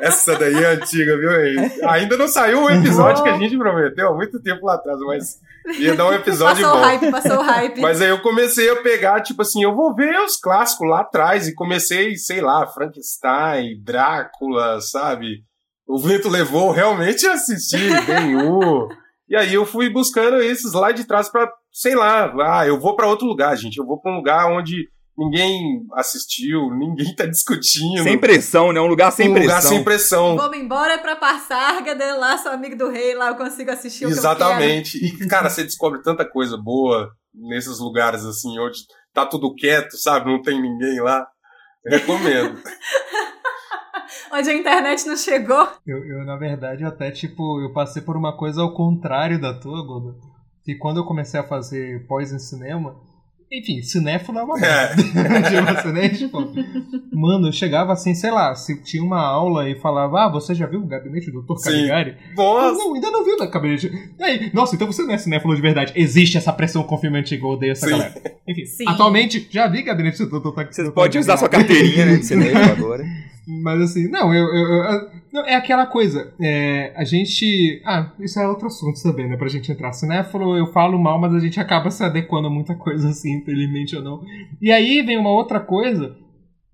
[0.00, 1.30] Essa daí é antiga, viu?
[1.90, 5.38] Ainda não saiu o episódio que a gente prometeu há muito tempo lá atrás, mas
[5.78, 6.86] ia dar um episódio Passou o bom.
[6.86, 7.80] hype, passou o hype.
[7.80, 11.46] Mas aí eu comecei a pegar, tipo assim, eu vou ver os clássicos lá atrás
[11.48, 15.42] e comecei, sei lá, Frankenstein, Drácula, sabe?
[15.86, 18.88] O vento levou realmente a assistir, Ben-Hur.
[19.28, 22.96] E aí eu fui buscando esses lá de trás pra, sei lá, ah, eu vou
[22.96, 23.78] pra outro lugar, gente.
[23.78, 28.02] Eu vou pra um lugar onde ninguém assistiu, ninguém tá discutindo.
[28.02, 28.80] Sem pressão, né?
[28.80, 29.56] Um lugar sem um pressão.
[29.56, 30.36] lugar sem pressão.
[30.36, 34.08] Vamos embora pra Passarga, de lá, sou amigo do rei, lá eu consigo assistir o
[34.08, 34.36] que eu quero.
[34.36, 34.98] Exatamente.
[35.04, 38.80] E, cara, você descobre tanta coisa boa nesses lugares, assim, onde
[39.12, 40.30] tá tudo quieto, sabe?
[40.30, 41.26] Não tem ninguém lá.
[41.86, 42.60] Recomendo.
[44.32, 45.68] Onde a internet não chegou.
[45.86, 49.84] Eu, eu, na verdade, até, tipo, eu passei por uma coisa ao contrário da tua,
[49.86, 50.18] Godo.
[50.68, 52.94] Que quando eu comecei a fazer pós em cinema,
[53.50, 54.60] enfim, cinéfilo é uma É.
[54.60, 55.70] merda.
[55.80, 56.08] assim, né?
[56.10, 56.40] Tipo,
[57.10, 60.66] mano, eu chegava assim, sei lá, se tinha uma aula e falava, ah, você já
[60.66, 61.54] viu o gabinete do Dr.
[61.64, 62.16] Caligari?
[62.32, 62.76] Eu, Nossa!
[62.84, 63.90] não, ainda não viu o gabinete.
[64.20, 65.94] Aí, nossa, então você não é cinéfilo de verdade.
[65.96, 67.92] Existe essa pressão com filme antigo, eu odeio essa Sim.
[67.92, 68.14] galera.
[68.46, 68.84] Enfim, Sim.
[68.86, 70.50] atualmente, já vi gabinete do Dr.
[70.52, 70.74] Caligari.
[70.74, 72.16] Você pode usar sua carteirinha, né?
[72.18, 73.02] De cinema agora.
[73.62, 74.44] Mas assim, não, eu.
[74.54, 76.32] eu- eu- não, é aquela coisa.
[76.40, 77.80] é, a gente.
[77.84, 79.36] Ah, isso é outro assunto também, né?
[79.36, 79.92] Pra gente entrar.
[79.92, 83.96] Cinéfilo, eu falo mal, mas a gente acaba se adequando a muita coisa assim, infelizmente
[83.96, 84.22] ou não.
[84.60, 86.16] E aí vem uma outra coisa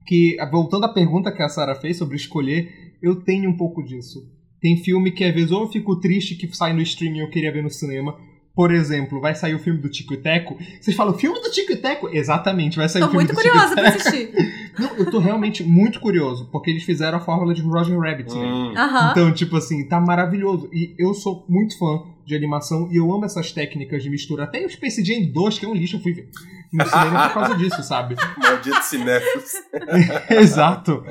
[0.06, 4.20] que, voltando à pergunta que a Sarah fez sobre escolher, eu tenho um pouco disso.
[4.60, 7.30] Tem filme que às vezes ou eu fico triste que sai no streaming e eu
[7.30, 8.16] queria ver no cinema.
[8.54, 10.56] Por exemplo, vai sair o filme do Tico e Teco.
[10.80, 12.08] Vocês falam, filme do Tico e Teco?
[12.12, 14.08] Exatamente, vai sair Tô o filme muito do Tico e curiosa pra Teco.
[14.08, 14.30] assistir.
[14.78, 18.46] Não, eu tô realmente muito curioso, porque eles fizeram a fórmula de Roger Rabbit, né?
[18.46, 18.74] Hum.
[18.76, 19.10] Aham.
[19.10, 20.68] Então, tipo assim, tá maravilhoso.
[20.72, 24.44] E eu sou muito fã de animação e eu amo essas técnicas de mistura.
[24.44, 26.28] Até o Space Jam 2, que é um lixo, eu fui ver
[26.72, 28.16] no cinema por causa disso, sabe?
[28.42, 29.52] Maldito cinéfilos.
[30.30, 31.04] Exato.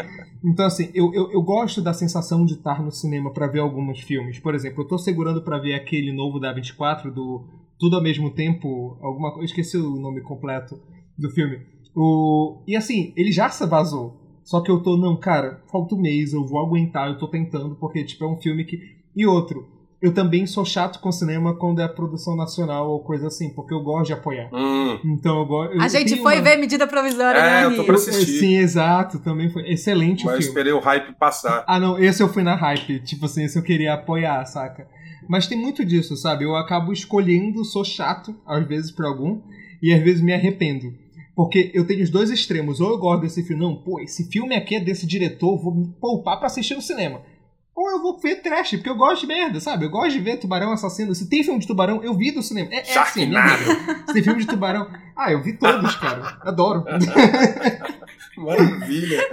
[0.43, 4.01] Então, assim, eu, eu, eu gosto da sensação de estar no cinema pra ver alguns
[4.01, 4.39] filmes.
[4.39, 7.45] Por exemplo, eu tô segurando pra ver aquele novo da 24 do
[7.79, 10.79] Tudo ao Mesmo Tempo, alguma coisa, esqueci o nome completo
[11.17, 11.61] do filme.
[11.95, 14.19] O, e assim, ele já se vazou.
[14.43, 17.75] Só que eu tô, não, cara, falta um mês, eu vou aguentar, eu tô tentando,
[17.75, 18.77] porque, tipo, é um filme que.
[19.15, 19.65] E outro,
[20.03, 23.81] eu também sou chato com cinema quando é produção nacional ou coisa assim, porque eu
[23.81, 24.49] gosto de apoiar.
[24.53, 24.99] Hum.
[25.05, 25.81] Então eu gosto.
[25.81, 28.39] A gente foi ver medida provisória, É, né, eu tô pra assistir.
[28.39, 30.49] Sim, exato, também foi excelente o Mas eu filme.
[30.49, 31.63] esperei o hype passar.
[31.65, 32.99] Ah, não, esse eu fui na hype.
[32.99, 34.85] Tipo assim, esse eu queria apoiar, saca?
[35.29, 36.43] Mas tem muito disso, sabe?
[36.43, 39.39] Eu acabo escolhendo, sou chato, às vezes, pra algum,
[39.81, 40.93] e às vezes me arrependo.
[41.33, 42.81] Porque eu tenho os dois extremos.
[42.81, 45.87] Ou eu gosto desse filme, não, pô, esse filme aqui é desse diretor, vou me
[46.01, 47.21] poupar pra assistir no cinema.
[47.75, 49.85] Ou eu vou ver trash, porque eu gosto de merda, sabe?
[49.85, 51.15] Eu gosto de ver tubarão assassino.
[51.15, 52.69] Se tem filme de tubarão, eu vi do cinema.
[52.71, 53.31] É, é assim.
[54.07, 54.87] Se tem filme de tubarão.
[55.15, 56.37] Ah, eu vi todos, cara.
[56.41, 56.85] Adoro.
[58.37, 59.27] Maravilha.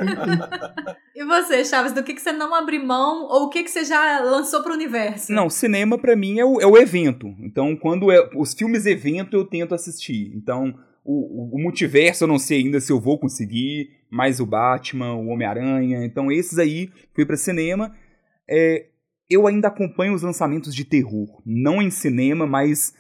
[1.14, 3.84] E você, Chaves, do que, que você não abre mão ou o que, que você
[3.84, 5.32] já lançou pro universo?
[5.32, 7.34] Não, cinema pra mim é o, é o evento.
[7.40, 10.32] Então, quando é os filmes evento, eu tento assistir.
[10.34, 10.74] Então,
[11.04, 15.14] o, o, o multiverso eu não sei ainda se eu vou conseguir, mais o Batman,
[15.14, 16.04] o Homem-Aranha.
[16.04, 17.94] Então, esses aí fui pra cinema.
[18.50, 18.86] É,
[19.28, 22.92] eu ainda acompanho os lançamentos de terror, não em cinema, mas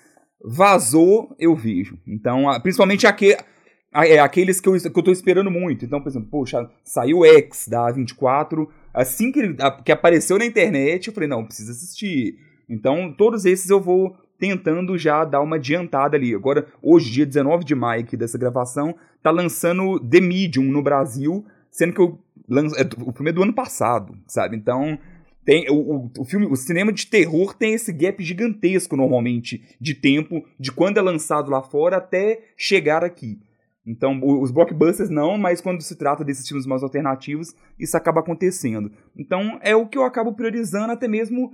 [0.42, 1.98] vazou eu vejo.
[2.06, 5.84] Então, principalmente é, aqueles que eu, que eu tô esperando muito.
[5.84, 11.12] Então, por exemplo, poxa, saiu X da 24, assim que, que apareceu na internet, eu
[11.12, 12.38] falei, não, preciso assistir.
[12.68, 16.34] Então, todos esses eu vou tentando já dar uma adiantada ali.
[16.34, 21.44] Agora, hoje, dia 19 de maio aqui dessa gravação, tá lançando The Medium no Brasil,
[21.70, 24.56] sendo que eu lanço, é, o filme é do ano passado, sabe?
[24.56, 24.98] Então,
[25.44, 30.44] tem o, o, filme, o cinema de terror tem esse gap gigantesco normalmente de tempo
[30.58, 33.40] de quando é lançado lá fora até chegar aqui.
[33.86, 38.92] Então, os blockbusters não, mas quando se trata desses filmes mais alternativos, isso acaba acontecendo.
[39.16, 41.50] Então, é o que eu acabo priorizando até mesmo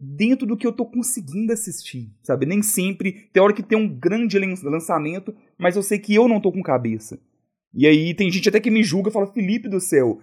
[0.00, 2.46] dentro do que eu tô conseguindo assistir, sabe?
[2.46, 6.26] Nem sempre, tem hora que tem um grande lan- lançamento, mas eu sei que eu
[6.26, 7.20] não tô com cabeça.
[7.74, 10.20] E aí tem gente até que me julga fala, Felipe do céu,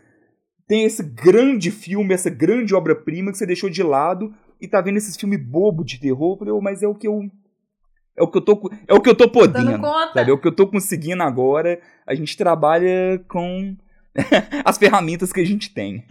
[0.67, 4.97] tem esse grande filme, essa grande obra-prima que você deixou de lado e tá vendo
[4.97, 7.21] esses filmes bobo de terror, eu falei, "Ô, mas é o que eu
[8.17, 9.81] é o que eu tô é o que eu tô podendo,
[10.13, 10.31] sabe?
[10.31, 11.79] É o que eu tô conseguindo agora.
[12.05, 13.77] A gente trabalha com
[14.65, 16.03] as ferramentas que a gente tem.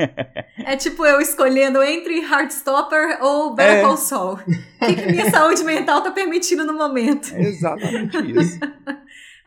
[0.65, 3.83] É tipo eu escolhendo entre Heartstopper ou Better É.
[3.83, 4.35] Call Saul.
[4.35, 7.35] O que, que minha saúde mental tá permitindo no momento?
[7.35, 8.61] É exatamente isso.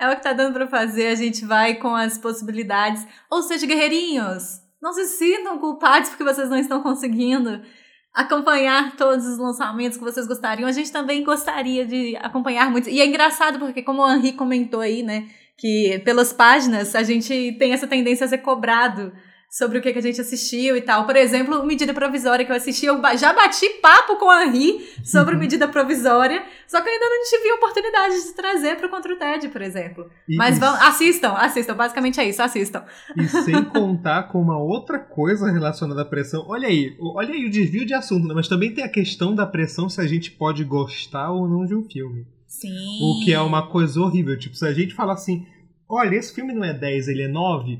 [0.01, 3.05] É o que tá dando pra fazer, a gente vai com as possibilidades.
[3.29, 7.61] Ou seja, guerreirinhos, não se sintam culpados porque vocês não estão conseguindo
[8.13, 10.67] acompanhar todos os lançamentos que vocês gostariam.
[10.67, 12.89] A gente também gostaria de acompanhar muito.
[12.89, 17.55] E é engraçado porque, como o Henri comentou aí, né, que pelas páginas a gente
[17.59, 19.13] tem essa tendência a ser cobrado
[19.49, 21.05] sobre o que, que a gente assistiu e tal.
[21.07, 24.87] Por exemplo, o Medida Provisória que eu assisti, eu já bati papo com o Henri
[25.03, 28.89] sobre o Medida Provisória, só que eu ainda não tive a oportunidade de trazer pro
[28.89, 30.05] Contra o TED, por exemplo.
[30.27, 31.73] E- Mas vão, assistam, assistam.
[31.75, 32.83] Basicamente é isso, assistam.
[33.17, 36.45] E sem contar com uma outra coisa relacionada à pressão.
[36.47, 38.33] Olha aí, o- olha aí o desvio de assunto, né?
[38.35, 41.73] mas também tem a questão da pressão se a gente pode gostar ou não de
[41.73, 42.27] um filme.
[42.47, 42.69] Sim.
[43.01, 44.37] O que é uma coisa horrível.
[44.37, 45.45] Tipo, se a gente fala assim,
[45.89, 47.79] olha, esse filme não é 10, ele é 9,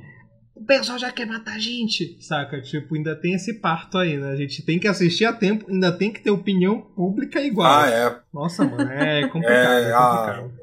[0.60, 2.62] o pessoal já quer matar a gente, saca?
[2.62, 4.32] Tipo, ainda tem esse parto aí, né?
[4.32, 7.68] A gente tem que assistir a tempo, ainda tem que ter opinião pública igual.
[7.72, 8.16] Ah, é.
[8.34, 9.54] Nossa, mano, é complicado.
[9.86, 10.60] É, É, a- complicado.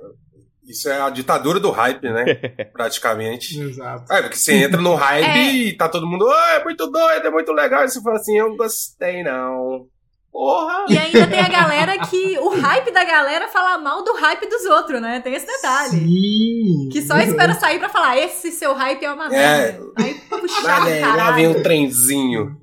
[0.68, 2.24] Isso é a ditadura do hype, né?
[2.74, 3.56] Praticamente.
[3.60, 4.12] Exato.
[4.12, 5.52] É, porque você entra no hype É.
[5.52, 7.84] e tá todo mundo, "Ah, é muito doido, é muito legal.
[7.84, 9.86] E você fala assim, eu não gostei, não.
[10.36, 10.84] Porra!
[10.90, 12.38] E ainda tem a galera que.
[12.38, 15.18] O hype da galera fala mal do hype dos outros, né?
[15.20, 15.98] Tem esse detalhe.
[15.98, 16.88] Sim.
[16.92, 19.80] Que só espera sair pra falar, esse seu hype é uma merda.
[19.96, 21.34] Aí puxa Lá vem, lá caralho.
[21.36, 22.56] vem o trenzinho.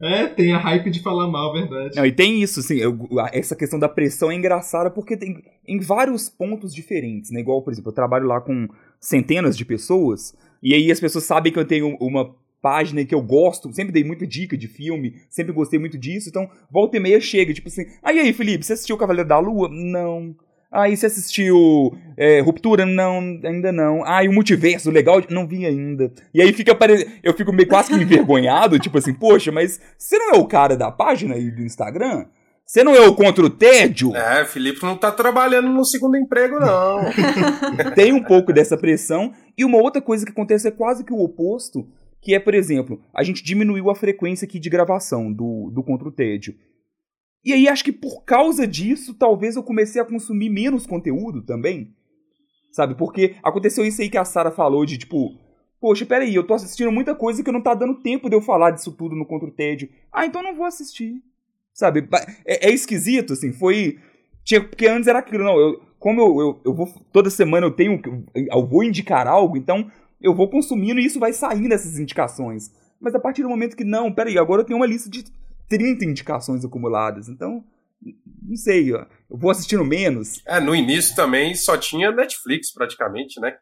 [0.00, 1.96] É, tem a hype de falar mal, verdade.
[1.96, 2.96] Não, e tem isso, assim, eu-
[3.32, 7.40] essa questão da pressão é engraçada porque tem em vários pontos diferentes, né?
[7.40, 8.68] Igual, por exemplo, eu trabalho lá com
[9.00, 12.30] centenas de pessoas, e aí as pessoas sabem que eu tenho uma
[12.66, 16.50] página que eu gosto, sempre dei muita dica de filme, sempre gostei muito disso, então
[16.68, 19.68] volta e meia chega, tipo assim, aí aí, Felipe, você assistiu Cavaleiro da Lua?
[19.70, 20.34] Não.
[20.72, 22.84] Aí você assistiu é, Ruptura?
[22.84, 24.02] Não, ainda não.
[24.04, 25.22] Ah, e o Multiverso, legal?
[25.30, 26.12] Não vi ainda.
[26.34, 27.20] E aí fica apare...
[27.22, 30.76] eu fico meio quase que envergonhado, tipo assim, poxa, mas você não é o cara
[30.76, 32.26] da página aí do Instagram?
[32.66, 34.14] Você não é o contra o tédio?
[34.16, 36.98] É, Felipe não tá trabalhando no segundo emprego, não.
[37.94, 39.32] Tem um pouco dessa pressão.
[39.56, 41.86] E uma outra coisa que acontece é quase que o oposto,
[42.26, 46.08] que é, por exemplo, a gente diminuiu a frequência aqui de gravação do, do Contra
[46.08, 46.56] o Tédio.
[47.44, 51.94] E aí acho que por causa disso, talvez eu comecei a consumir menos conteúdo também.
[52.72, 52.96] Sabe?
[52.96, 55.38] Porque aconteceu isso aí que a Sara falou de tipo,
[55.80, 58.72] poxa, peraí, eu tô assistindo muita coisa que não tá dando tempo de eu falar
[58.72, 59.88] disso tudo no Contra o Tédio.
[60.10, 61.22] Ah, então não vou assistir.
[61.72, 62.08] Sabe?
[62.44, 64.00] É, é esquisito, assim, foi.
[64.42, 65.56] Tinha, porque antes era aquilo, não.
[65.56, 66.92] Eu, como eu, eu, eu vou.
[67.12, 68.02] Toda semana eu tenho.
[68.34, 69.88] Eu vou indicar algo, então
[70.26, 72.72] eu vou consumindo e isso vai saindo dessas indicações.
[73.00, 75.24] Mas a partir do momento que, não, peraí, agora eu tenho uma lista de
[75.68, 77.28] 30 indicações acumuladas.
[77.28, 77.64] Então,
[78.42, 80.42] não sei, ó, eu vou assistindo menos.
[80.46, 83.56] É, no início também só tinha Netflix praticamente, né?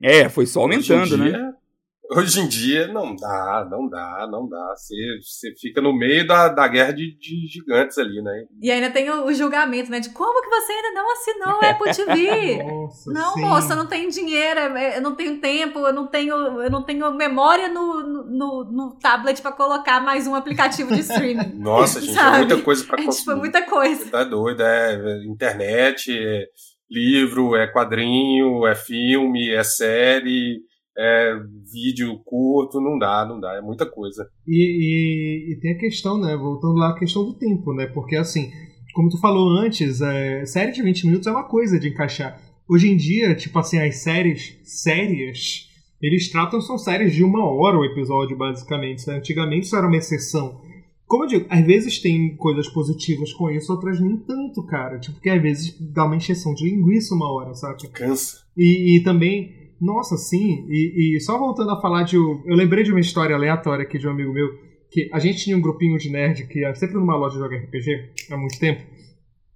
[0.00, 1.54] É, foi só aumentando, hoje em né?
[2.10, 4.74] Hoje em dia não dá, não dá, não dá.
[4.74, 8.44] Você, fica no meio da, da guerra de, de gigantes ali, né?
[8.62, 10.00] E ainda tem o, o julgamento, né?
[10.00, 12.62] De como que você ainda não assinou o Apple TV?
[12.64, 13.40] Nossa, Não, sim.
[13.42, 16.82] moça, eu não tenho dinheiro, é- eu não tenho tempo, eu não tenho, eu não
[16.82, 21.52] tenho memória no, no, no tablet pra colocar mais um aplicativo de streaming.
[21.60, 23.18] Nossa, gente, é muita coisa pra É consumir.
[23.18, 24.04] tipo, é muita coisa.
[24.04, 26.46] Você tá doido, é, é internet, é
[26.90, 30.58] livro, é quadrinho, é filme, é série,
[30.98, 31.34] é
[31.72, 34.28] vídeo curto, não dá, não dá, é muita coisa.
[34.46, 36.36] E, e- e tem a questão, né?
[36.36, 37.86] Voltando lá à questão do tempo, né?
[37.86, 38.50] Porque assim,
[38.94, 42.40] como tu falou antes, é, série de 20 minutos é uma coisa de encaixar.
[42.68, 45.68] Hoje em dia, tipo assim, as séries sérias,
[46.02, 49.06] eles tratam, são séries de uma hora o episódio, basicamente.
[49.06, 49.16] né?
[49.16, 50.60] Antigamente isso era uma exceção.
[51.06, 54.98] Como eu digo, às vezes tem coisas positivas com isso, outras nem tanto, cara.
[54.98, 57.88] Tipo, que às vezes dá uma encheção de linguiça uma hora, sabe?
[57.88, 58.38] Cansa.
[58.54, 62.16] E, e também, nossa, sim, e, e só voltando a falar de.
[62.16, 64.48] Eu lembrei de uma história aleatória aqui de um amigo meu,
[64.90, 67.56] que a gente tinha um grupinho de nerd que ia sempre numa loja de jogar
[67.56, 68.82] RPG há muito tempo,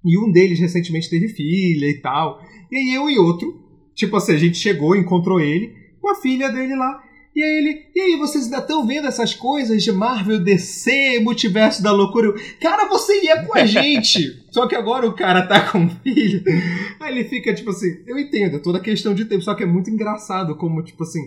[0.05, 2.41] e um deles recentemente teve filha e tal.
[2.71, 3.53] E aí eu e outro,
[3.95, 7.03] tipo assim, a gente chegou, encontrou ele, com a filha dele lá.
[7.35, 11.83] E aí ele, e aí, vocês ainda estão vendo essas coisas de Marvel, DC, multiverso
[11.83, 12.27] da loucura?
[12.27, 14.45] Eu, cara, você ia com a gente!
[14.53, 16.43] Só que agora o cara tá com um filho.
[17.01, 19.67] Aí ele fica, tipo assim, eu entendo, é toda questão de tempo, só que é
[19.67, 21.21] muito engraçado como, tipo assim,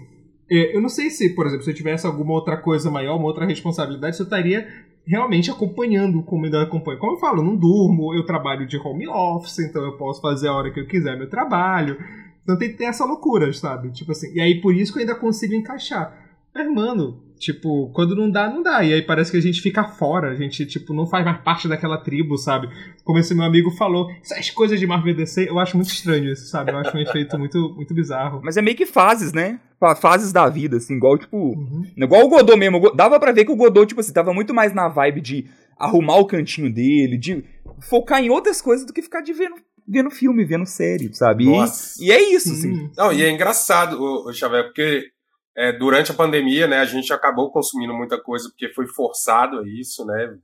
[0.47, 3.25] é, eu não sei se, por exemplo, se eu tivesse alguma outra coisa maior, uma
[3.25, 4.67] outra responsabilidade, se eu estaria
[5.07, 6.99] realmente acompanhando como ainda acompanho.
[6.99, 10.47] Como eu falo, eu não durmo, eu trabalho de home office, então eu posso fazer
[10.47, 11.97] a hora que eu quiser meu trabalho.
[12.45, 13.91] Então tem que ter essa loucura, sabe?
[13.91, 16.23] Tipo assim, e aí por isso que eu ainda consigo encaixar.
[16.53, 18.81] Mas, mano, tipo, quando não dá, não dá.
[18.81, 21.67] E aí parece que a gente fica fora, a gente, tipo, não faz mais parte
[21.67, 22.69] daquela tribo, sabe?
[23.03, 26.45] Como esse meu amigo falou, essas coisas de Marvel DC, eu acho muito estranho isso,
[26.47, 26.71] sabe?
[26.71, 28.39] Eu acho um efeito muito, muito bizarro.
[28.41, 29.59] Mas é meio que fases, né?
[29.77, 31.53] Fa- Fases da vida, assim, igual, tipo.
[31.97, 32.95] Igual o Godot mesmo.
[32.95, 35.45] Dava pra ver que o Godot, tipo assim, tava muito mais na vibe de
[35.77, 37.43] arrumar o cantinho dele, de
[37.81, 39.55] focar em outras coisas do que ficar de vendo,
[39.87, 41.45] vendo filme, vendo série, sabe?
[41.45, 42.03] E- Nossa.
[42.03, 42.75] E, é isso, assim.
[42.75, 42.91] Sim.
[42.97, 45.11] Não, e é engraçado, o, Xavier, porque
[45.55, 49.63] é, durante a pandemia, né, a gente acabou consumindo muita coisa porque foi forçado a
[49.67, 50.35] isso, né?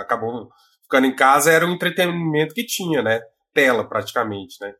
[0.00, 0.48] Acabou
[0.82, 3.20] ficando em casa, era o entretenimento que tinha, né?
[3.54, 4.72] Tela, praticamente, né?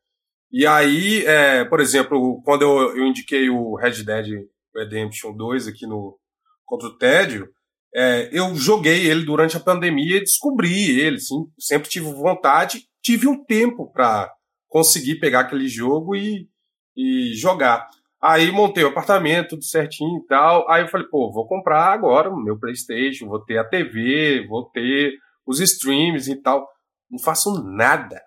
[0.51, 5.87] E aí, é, por exemplo, quando eu, eu indiquei o Red Dead Redemption 2 aqui
[5.87, 6.19] no
[6.65, 7.49] contra o Tédio,
[7.95, 13.27] é, eu joguei ele durante a pandemia e descobri ele, sim, sempre tive vontade, tive
[13.27, 14.31] um tempo para
[14.69, 16.47] conseguir pegar aquele jogo e,
[16.95, 17.89] e jogar.
[18.21, 20.71] Aí montei o apartamento, tudo certinho e tal.
[20.71, 24.65] Aí eu falei, pô, vou comprar agora o meu PlayStation, vou ter a TV, vou
[24.71, 25.15] ter
[25.47, 26.69] os streams e tal.
[27.11, 28.21] Não faço nada.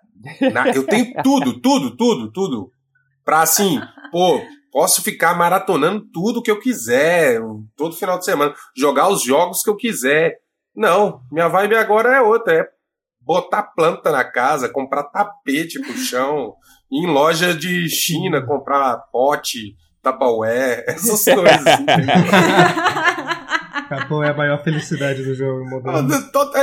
[0.52, 2.72] Na- Eu tenho tudo, tudo, tudo, tudo.
[3.24, 3.80] Pra assim,
[4.12, 7.40] pô, posso ficar maratonando tudo que eu quiser,
[7.78, 10.38] todo final de semana, jogar os jogos que eu quiser.
[10.76, 12.66] Não, minha vibe agora é outra, é
[13.22, 16.56] botar planta na casa, comprar tapete pro chão,
[16.92, 21.68] ir em loja de China, comprar pote, Tupperware, essas coisas.
[21.68, 21.86] assim.
[23.92, 26.10] Capô é a maior felicidade do jogo moderno.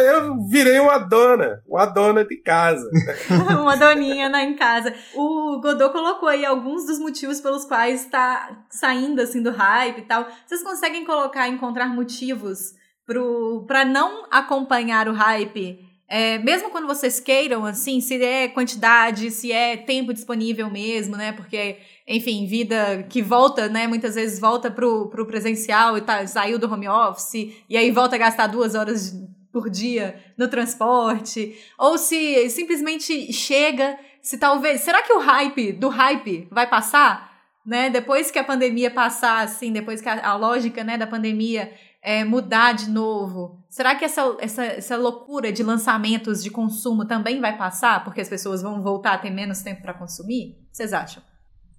[0.03, 2.89] Eu virei uma dona, uma dona de casa.
[3.61, 4.95] Uma doninha né, em casa.
[5.15, 10.03] O Godot colocou aí alguns dos motivos pelos quais está saindo assim do hype e
[10.07, 10.27] tal.
[10.47, 12.73] Vocês conseguem colocar, encontrar motivos
[13.05, 15.88] pro, pra não acompanhar o hype?
[16.09, 21.33] É, mesmo quando vocês queiram, assim, se é quantidade, se é tempo disponível mesmo, né?
[21.33, 23.87] Porque, enfim, vida que volta, né?
[23.87, 28.17] Muitas vezes volta pro, pro presencial e tá, saiu do home office, e aí volta
[28.17, 29.15] a gastar duas horas
[29.53, 31.55] por dia no transporte.
[31.77, 34.81] Ou se simplesmente chega, se talvez.
[34.81, 37.29] Será que o hype do hype vai passar?
[37.67, 37.91] Né?
[37.91, 41.71] Depois que a pandemia passar, assim, depois que a, a lógica né, da pandemia
[42.09, 47.39] é, mudar de novo, será que essa, essa, essa loucura de lançamentos de consumo também
[47.39, 48.03] vai passar?
[48.03, 50.53] Porque as pessoas vão voltar a ter menos tempo para consumir?
[50.53, 51.23] O que vocês acham?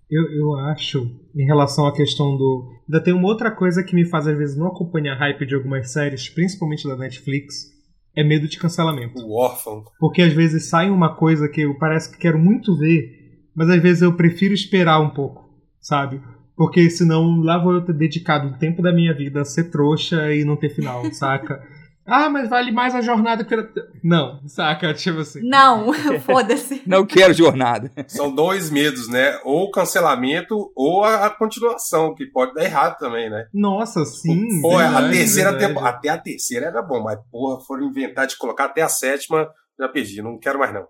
[0.08, 1.00] Eu, eu acho,
[1.36, 2.70] em relação à questão do.
[2.88, 5.92] Ainda tem uma outra coisa que me faz, às vezes, não acompanhar hype de algumas
[5.92, 7.66] séries, principalmente da Netflix,
[8.16, 9.20] é medo de cancelamento.
[9.20, 9.84] O órfão.
[10.00, 13.82] Porque às vezes sai uma coisa que eu parece que quero muito ver, mas às
[13.82, 15.50] vezes eu prefiro esperar um pouco,
[15.82, 16.22] sabe?
[16.60, 20.34] Porque senão lá vou eu ter dedicado um tempo da minha vida a ser trouxa
[20.34, 21.66] e não ter final, saca?
[22.05, 23.55] Ah, mas vale mais a jornada que.
[24.03, 24.93] Não, saca?
[24.93, 25.39] Tipo assim.
[25.41, 26.82] Não, foda-se.
[26.86, 27.89] Não quero jornada.
[28.10, 29.39] São dois medos, né?
[29.45, 33.47] Ou o cancelamento ou a, a continuação, que pode dar errado também, né?
[33.53, 34.60] Nossa, sim.
[34.62, 35.74] Pô, a verdade, terceira verdade.
[35.74, 35.97] temporada.
[35.97, 39.47] Até a terceira era bom, mas porra, foram inventar de colocar até a sétima,
[39.80, 40.86] já perdi, não quero mais não.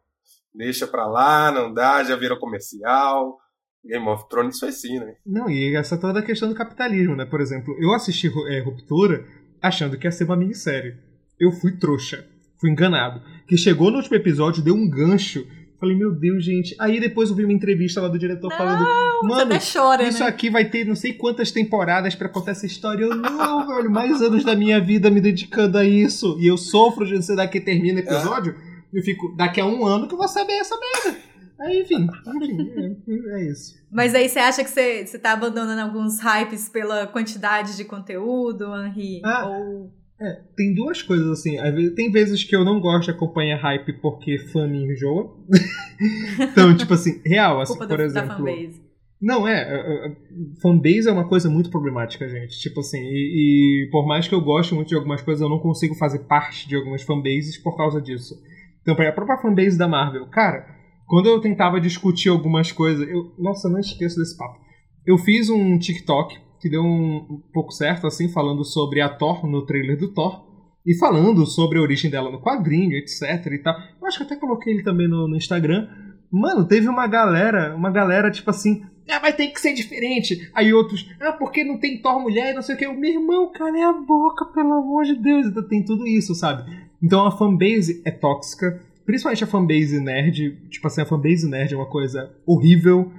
[0.51, 3.37] Deixa pra lá, não dá, já virou comercial.
[3.83, 5.15] Game of Thrones foi assim, né?
[5.25, 7.25] Não, e essa toda a questão do capitalismo, né?
[7.25, 9.25] Por exemplo, eu assisti é, Ruptura
[9.61, 10.95] achando que ia ser uma minissérie.
[11.39, 12.25] Eu fui trouxa,
[12.59, 13.21] fui enganado.
[13.47, 15.47] Que chegou no último episódio, deu um gancho.
[15.79, 16.75] Falei, meu Deus, gente.
[16.77, 18.85] Aí depois eu vi uma entrevista lá do diretor falando:
[19.21, 20.27] Você Mano, chora, isso né?
[20.27, 23.05] aqui vai ter não sei quantas temporadas pra contar essa história.
[23.05, 26.37] Eu, não, velho, mais anos da minha vida me dedicando a isso.
[26.41, 28.55] E eu sofro de ansiedade que termina o episódio.
[28.93, 31.19] Eu fico, daqui a um ano que eu vou saber essa merda.
[31.61, 33.75] Aí, enfim, enfim, é, é isso.
[33.91, 38.65] Mas aí você acha que você, você tá abandonando alguns hypes pela quantidade de conteúdo,
[38.75, 39.21] Henri?
[39.23, 39.47] Ah.
[39.47, 39.91] Ou.
[40.21, 41.55] É, tem duas coisas assim.
[41.95, 45.37] Tem vezes que eu não gosto de acompanhar hype porque fã me enjoa.
[46.39, 48.35] então, tipo assim, real, assim, por da, da exemplo.
[48.35, 48.89] fanbase.
[49.21, 49.53] Não, é.
[49.53, 50.15] é, é,
[50.61, 52.57] Fanbase é uma coisa muito problemática, gente.
[52.59, 55.59] Tipo assim, e, e por mais que eu goste muito de algumas coisas, eu não
[55.59, 58.35] consigo fazer parte de algumas fanbases por causa disso.
[58.81, 60.65] Então, pra- a própria fanbase da Marvel, cara,
[61.09, 63.33] quando eu tentava discutir algumas coisas, eu.
[63.39, 64.59] Nossa, eu não esqueço desse papo.
[65.03, 69.47] Eu fiz um TikTok que deu um, um pouco certo, assim, falando sobre a Thor
[69.47, 70.47] no trailer do Thor.
[70.85, 73.75] E falando sobre a origem dela no quadrinho, etc e tal.
[73.99, 75.89] Eu acho que até coloquei ele também no, no Instagram.
[76.31, 80.47] Mano, teve uma galera, uma galera tipo assim, ah, vai ter que ser diferente.
[80.53, 82.85] Aí outros, ah, porque não tem Thor mulher e não sei o que.
[82.85, 85.47] O meu irmão, cala a boca, pelo amor de Deus.
[85.47, 86.71] Então tem tudo isso, sabe?
[87.01, 88.87] Então a fanbase é tóxica.
[89.09, 90.55] Principalmente a fanbase nerd.
[90.69, 93.11] Tipo assim, a fanbase nerd é uma coisa horrível.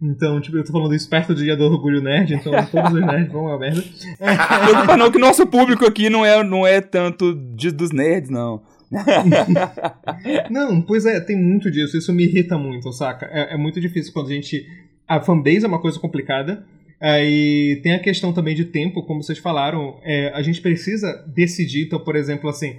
[0.00, 3.00] Então, tipo, eu tô falando isso perto do dia do orgulho nerd, então todos os
[3.00, 3.82] nerds vão a merda.
[4.62, 8.30] Preocupa não que o nosso público aqui não é, não é tanto de, dos nerds,
[8.30, 8.62] não.
[10.48, 11.96] não, pois é, tem muito disso.
[11.96, 13.26] Isso me irrita muito, saca?
[13.26, 14.64] É, é muito difícil quando a gente.
[15.08, 16.64] A fanbase é uma coisa complicada.
[17.00, 19.98] Aí tem a questão também de tempo, como vocês falaram.
[20.04, 22.76] É, a gente precisa decidir, então, por exemplo, assim.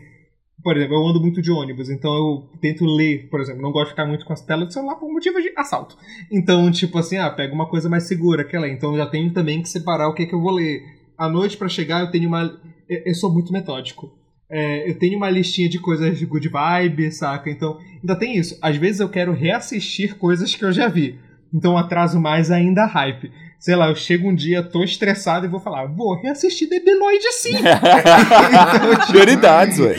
[0.63, 3.87] Por exemplo, eu ando muito de ônibus, então eu tento ler, por exemplo, não gosto
[3.87, 5.97] de ficar muito com as telas do celular por motivo de assalto.
[6.31, 8.67] Então, tipo assim, ah, pega uma coisa mais segura, aquela.
[8.69, 10.81] Então eu já tenho também que separar o que, é que eu vou ler.
[11.17, 12.59] À noite, para chegar, eu tenho uma.
[12.87, 14.17] Eu sou muito metódico.
[14.49, 17.49] É, eu tenho uma listinha de coisas de good vibe, saca?
[17.49, 18.57] Então, ainda tem isso.
[18.61, 21.19] Às vezes eu quero reassistir coisas que eu já vi.
[21.53, 23.31] Então atraso mais ainda a hype.
[23.63, 27.53] Sei lá, eu chego um dia, tô estressado e vou falar, vou reassistir Debiloid sim.
[27.55, 29.95] então, tipo, Prioridades, ué.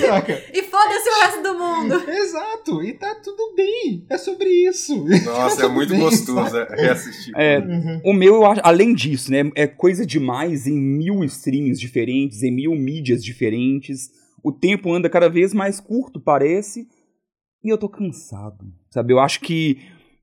[0.53, 1.95] E foda-se o resto do mundo.
[2.07, 4.05] Exato, e tá tudo bem.
[4.11, 5.07] É sobre isso.
[5.25, 7.33] Nossa, tá é muito bem, gostoso é, reassistir.
[7.35, 8.01] É, uhum.
[8.05, 12.51] O meu, eu acho, além disso, né, é coisa demais em mil streams diferentes, em
[12.51, 14.11] mil mídias diferentes
[14.43, 16.87] o tempo anda cada vez mais curto, parece,
[17.65, 19.15] e eu tô cansado, sabe?
[19.15, 19.79] Eu acho que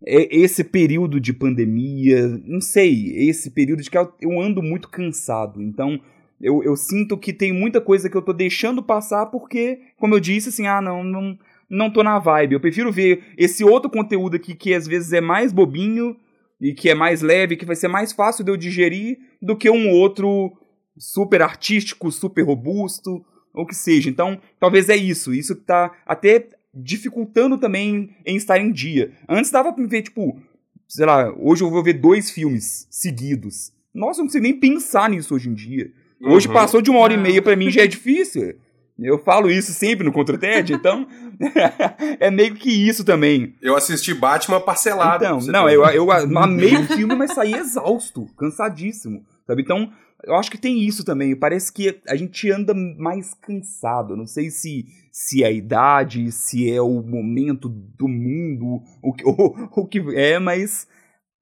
[0.05, 5.99] esse período de pandemia, não sei, esse período de que eu ando muito cansado, então
[6.41, 10.19] eu, eu sinto que tem muita coisa que eu tô deixando passar porque, como eu
[10.19, 11.37] disse, assim, ah, não, não,
[11.69, 12.53] não tô na vibe.
[12.53, 16.17] Eu prefiro ver esse outro conteúdo aqui que às vezes é mais bobinho
[16.59, 19.69] e que é mais leve, que vai ser mais fácil de eu digerir do que
[19.69, 20.51] um outro
[20.97, 23.23] super artístico, super robusto,
[23.53, 24.09] ou que seja.
[24.09, 25.33] Então, talvez é isso.
[25.33, 29.11] Isso tá até dificultando também em estar em dia.
[29.27, 30.41] Antes dava pra me ver, tipo,
[30.87, 33.73] sei lá, hoje eu vou ver dois filmes seguidos.
[33.93, 35.91] Nossa, eu não sei nem pensar nisso hoje em dia.
[36.21, 36.53] Hoje uhum.
[36.53, 38.55] passou de uma hora e meia para mim já é difícil.
[38.99, 41.07] Eu falo isso sempre no Contra TED, então
[42.19, 43.55] é meio que isso também.
[43.61, 45.25] Eu assisti Batman parcelado.
[45.25, 49.63] Então, não, eu, eu amei o filme, mas saí exausto, cansadíssimo, sabe?
[49.63, 49.91] Então,
[50.23, 51.35] eu acho que tem isso também.
[51.35, 54.15] Parece que a gente anda mais cansado.
[54.15, 59.23] Não sei se, se é a idade, se é o momento do mundo, o que,
[59.27, 60.87] o, o que é, mas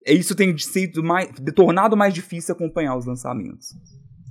[0.05, 3.67] é isso tem sido mais, tornado mais difícil acompanhar os lançamentos.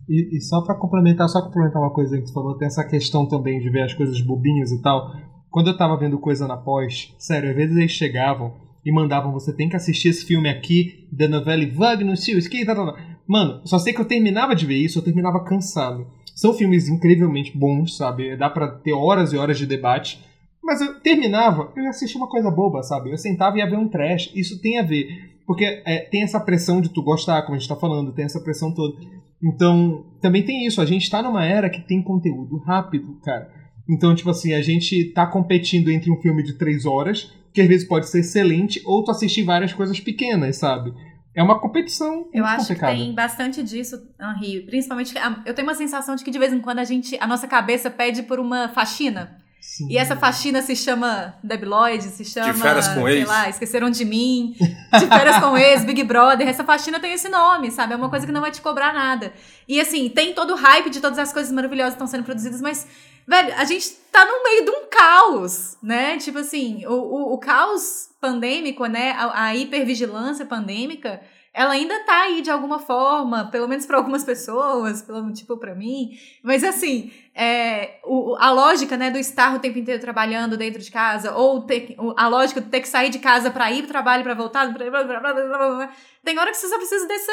[0.09, 3.28] E, e só para complementar, só complementar uma coisa que tu falou, tem essa questão
[3.28, 5.12] também de ver as coisas bobinhas e tal.
[5.51, 9.55] Quando eu tava vendo coisa na pós, sério, às vezes eles chegavam e mandavam, você
[9.55, 12.97] tem que assistir esse filme aqui, da novela tal, tal, tal.
[13.26, 16.07] Mano, só sei que eu terminava de ver isso, eu terminava cansado.
[16.39, 18.36] São filmes incrivelmente bons, sabe?
[18.36, 20.24] Dá para ter horas e horas de debate.
[20.62, 23.11] Mas eu terminava, eu ia assistir uma coisa boba, sabe?
[23.11, 24.30] Eu sentava e ia ver um trash.
[24.36, 25.32] Isso tem a ver.
[25.45, 28.39] Porque é, tem essa pressão de tu gostar, como a gente tá falando, tem essa
[28.39, 28.97] pressão toda.
[29.43, 30.80] Então, também tem isso.
[30.80, 33.51] A gente tá numa era que tem conteúdo rápido, cara.
[33.91, 37.66] Então, tipo assim, a gente tá competindo entre um filme de três horas, que às
[37.66, 40.95] vezes pode ser excelente, ou tu assistir várias coisas pequenas, sabe?
[41.35, 42.29] É uma competição.
[42.33, 42.93] Eu acho complicada.
[42.93, 44.62] que tem bastante disso, Henri.
[44.62, 45.14] Principalmente,
[45.45, 47.91] eu tenho uma sensação de que de vez em quando a gente, a nossa cabeça
[47.91, 49.39] pede por uma faxina.
[49.61, 49.89] Sim.
[49.91, 52.53] E essa faxina se chama Debiloid, se chama.
[52.53, 53.29] De férias com sei ex.
[53.29, 54.55] lá, esqueceram de mim.
[54.99, 56.49] De férias com ex, Big Brother.
[56.49, 57.93] Essa faxina tem esse nome, sabe?
[57.93, 59.33] É uma coisa que não vai te cobrar nada.
[59.68, 62.61] E assim, tem todo o hype de todas as coisas maravilhosas que estão sendo produzidas,
[62.61, 62.87] mas,
[63.29, 66.16] velho, a gente tá no meio de um caos, né?
[66.16, 71.20] Tipo assim, o, o, o caos pandêmico, né, a, a hipervigilância pandêmica,
[71.53, 75.74] ela ainda tá aí de alguma forma, pelo menos para algumas pessoas, pelo tipo para
[75.74, 76.11] mim.
[76.43, 80.91] Mas assim, é, o, a lógica, né, do estar o tempo inteiro trabalhando dentro de
[80.91, 84.24] casa, ou ter, a lógica de ter que sair de casa para ir pro trabalho,
[84.24, 85.93] para voltar, blá, blá, blá,
[86.24, 87.33] tem hora que você só precisa dessa,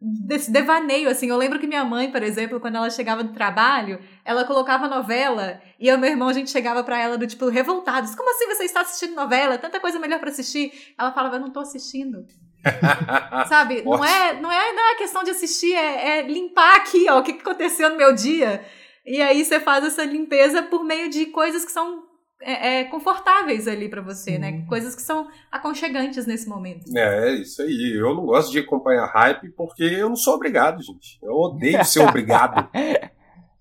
[0.00, 1.28] desse devaneio, assim.
[1.28, 3.98] Eu lembro que minha mãe, por exemplo, quando ela chegava do trabalho,
[4.30, 7.48] ela colocava novela e eu e meu irmão, a gente chegava para ela do tipo,
[7.48, 8.14] revoltados.
[8.14, 9.58] Como assim você está assistindo novela?
[9.58, 10.72] Tanta coisa melhor para assistir.
[10.96, 12.24] Ela falava, eu não tô assistindo.
[13.48, 13.82] Sabe?
[13.82, 17.22] não é, não é, não é questão de assistir, é, é limpar aqui, ó, o
[17.24, 18.64] que aconteceu no meu dia.
[19.04, 22.04] E aí você faz essa limpeza por meio de coisas que são
[22.40, 24.50] é, é, confortáveis ali para você, né?
[24.50, 24.66] Uhum.
[24.66, 26.84] Coisas que são aconchegantes nesse momento.
[26.96, 27.96] É, isso aí.
[27.98, 31.18] Eu não gosto de acompanhar hype porque eu não sou obrigado, gente.
[31.20, 32.70] Eu odeio ser obrigado.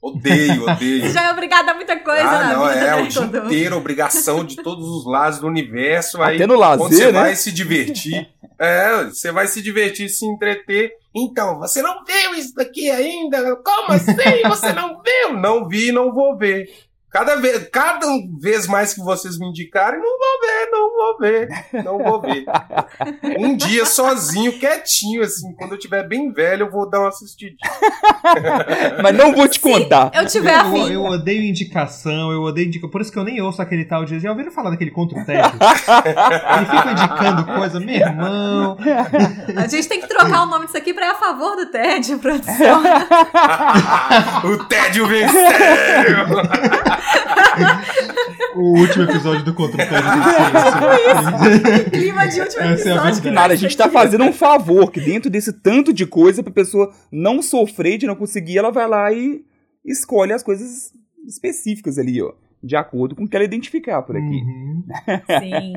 [0.01, 1.01] Odeio, odeio.
[1.01, 3.23] Você já é obrigado a muita coisa ah, na não, vida, é, né, o dia
[3.23, 6.21] inteiro, obrigação de todos os lados do universo.
[6.21, 7.11] Até aí, no lazer, quando você né?
[7.11, 10.91] vai se divertir, é, você vai se divertir, se entreter.
[11.13, 13.57] Então, você não viu isso daqui ainda?
[13.57, 14.15] Como assim?
[14.47, 15.37] Você não viu?
[15.37, 16.69] Não vi, não vou ver.
[17.11, 18.05] Cada vez, cada
[18.39, 21.49] vez mais que vocês me indicarem, não vou ver, não vou ver,
[21.83, 22.45] não vou ver.
[23.39, 27.57] Um dia sozinho, quietinho, assim, quando eu tiver bem velho, eu vou dar uma assistidinha.
[29.01, 30.11] Mas não vou te contar.
[30.13, 30.91] Eu tiver Eu, afim.
[30.93, 32.89] eu odeio indicação, eu odeio indicação.
[32.91, 34.19] Por isso que eu nem ouço aquele tal de.
[34.19, 35.51] Já ouviram falar daquele contra o tédio?
[36.57, 38.77] Ele fica indicando coisa, meu irmão.
[39.55, 42.17] A gente tem que trocar o nome disso aqui pra ir a favor do TED,
[42.17, 42.83] produção.
[44.43, 45.39] o tédio venceu!
[48.55, 50.09] O último episódio do contra o tédio.
[51.91, 53.31] Clima de último Essa é a episódio.
[53.31, 56.91] nada, a gente tá fazendo um favor, que dentro desse tanto de coisa pra pessoa
[57.11, 59.43] não sofrer de não conseguir, ela vai lá e
[59.85, 60.93] escolhe as coisas
[61.27, 62.33] específicas ali, ó.
[62.61, 64.25] De acordo com o que ela identificar por aqui.
[64.25, 64.83] Uhum.
[65.39, 65.73] Sim.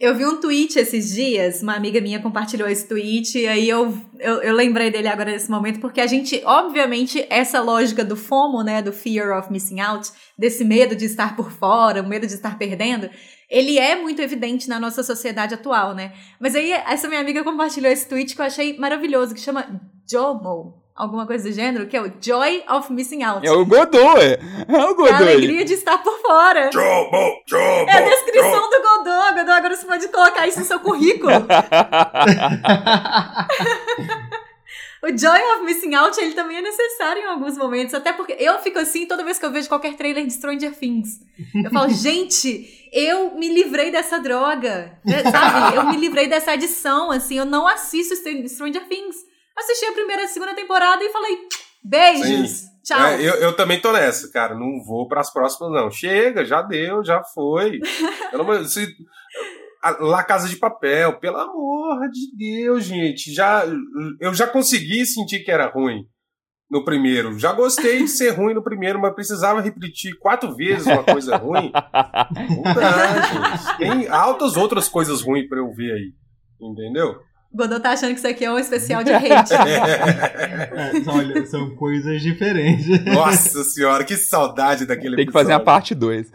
[0.00, 3.96] Eu vi um tweet esses dias, uma amiga minha compartilhou esse tweet, e aí eu,
[4.18, 8.62] eu, eu lembrei dele agora nesse momento, porque a gente, obviamente, essa lógica do FOMO,
[8.64, 12.34] né, do Fear of Missing Out, desse medo de estar por fora, o medo de
[12.34, 13.08] estar perdendo,
[13.48, 16.12] ele é muito evidente na nossa sociedade atual, né?
[16.40, 20.85] Mas aí, essa minha amiga compartilhou esse tweet que eu achei maravilhoso, que chama JOMO,
[20.96, 23.46] alguma coisa do gênero, que é o Joy of Missing Out.
[23.46, 24.38] É o Godot, é.
[24.68, 25.12] É o É a Godot.
[25.14, 25.28] aí.
[25.34, 26.70] alegria de estar por fora.
[26.72, 29.34] Jobo, jobo, É a descrição do Godot.
[29.34, 31.32] Godot, agora você pode colocar isso no seu currículo.
[35.02, 37.94] o Joy of Missing Out, ele também é necessário em alguns momentos.
[37.94, 41.20] Até porque eu fico assim toda vez que eu vejo qualquer trailer de Stranger Things.
[41.64, 44.98] Eu falo, gente, eu me livrei dessa droga.
[45.30, 45.76] Sabe?
[45.76, 47.36] Eu me livrei dessa adição, assim.
[47.38, 49.16] Eu não assisto Str- Stranger Things.
[49.56, 51.38] Assisti a primeira e a segunda temporada e falei,
[51.82, 52.62] beijos.
[52.84, 53.00] Tchau.
[53.04, 54.54] É, eu, eu também tô nessa, cara.
[54.54, 55.90] Não vou pras próximas, não.
[55.90, 57.80] Chega, já deu, já foi.
[58.32, 58.94] Eu não- se-
[59.82, 63.32] a- La Casa de Papel, pelo amor de Deus, gente.
[63.34, 63.64] Já,
[64.20, 66.04] eu já consegui sentir que era ruim
[66.70, 67.36] no primeiro.
[67.38, 71.72] Já gostei de ser ruim no primeiro, mas precisava repetir quatro vezes uma coisa ruim.
[72.54, 73.78] Não dá, gente.
[73.78, 76.12] Tem altas outras coisas ruins pra eu ver aí.
[76.60, 77.16] Entendeu?
[77.56, 79.54] Godot tá achando que isso aqui é um especial de hate.
[79.54, 80.70] É,
[81.06, 82.86] olha, são coisas diferentes.
[83.04, 85.64] Nossa senhora, que saudade daquele Tem que fazer a episódio.
[85.64, 86.26] parte 2.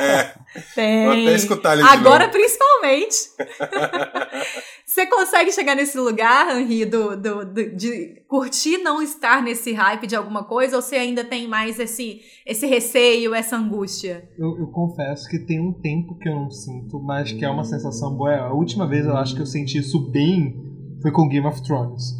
[0.00, 0.30] É,
[0.74, 1.04] Tem.
[1.04, 2.32] vou até escutar ele de Agora, novo.
[2.32, 3.16] principalmente.
[4.88, 10.06] Você consegue chegar nesse lugar, Henri, do, do, do- de curtir não estar nesse hype
[10.06, 14.26] de alguma coisa, ou você ainda tem mais esse, esse receio, essa angústia?
[14.38, 17.64] Eu, eu confesso que tem um tempo que eu não sinto, mas que é uma
[17.64, 18.34] sensação boa.
[18.36, 20.56] A última vez eu acho que eu senti isso bem
[21.02, 22.16] foi com Game of Thrones.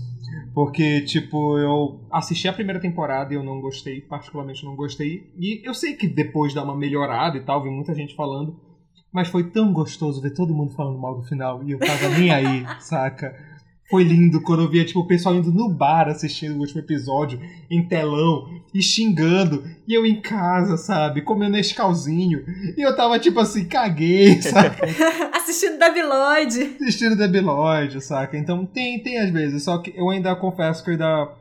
[0.54, 5.32] Porque, tipo, eu assisti a primeira temporada e eu não gostei, particularmente não gostei.
[5.38, 8.60] E eu sei que depois dá uma melhorada e tal, vi muita gente falando.
[9.12, 12.30] Mas foi tão gostoso ver todo mundo falando mal do final e eu tava nem
[12.30, 13.34] aí, saca?
[13.90, 17.40] Foi lindo quando eu via, tipo, o pessoal indo no bar assistindo o último episódio,
[17.70, 22.44] em telão, e xingando, e eu em casa, sabe, comendo escalzinho,
[22.76, 24.86] e eu tava, tipo assim, caguei, saca?
[25.32, 26.76] Assistindo Debi Lloyd.
[26.78, 28.36] Assistindo Debiloid, saca?
[28.36, 31.34] Então tem, tem às vezes, só que eu ainda confesso que eu ainda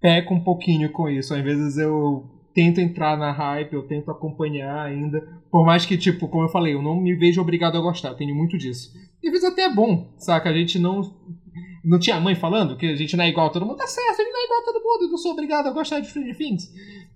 [0.00, 1.34] peco um pouquinho com isso.
[1.34, 5.35] Às vezes eu tento entrar na hype, eu tento acompanhar ainda.
[5.50, 8.16] Por mais que, tipo, como eu falei, eu não me vejo obrigado a gostar, eu
[8.16, 8.92] tenho muito disso.
[9.22, 10.50] E às vezes até é bom, saca?
[10.50, 11.00] A gente não.
[11.84, 13.76] Não tinha mãe falando que a gente não é igual a todo mundo?
[13.76, 15.70] Tá certo, a gente não é igual a todo mundo, eu não sou obrigado a
[15.70, 16.64] gostar de Stranger Things.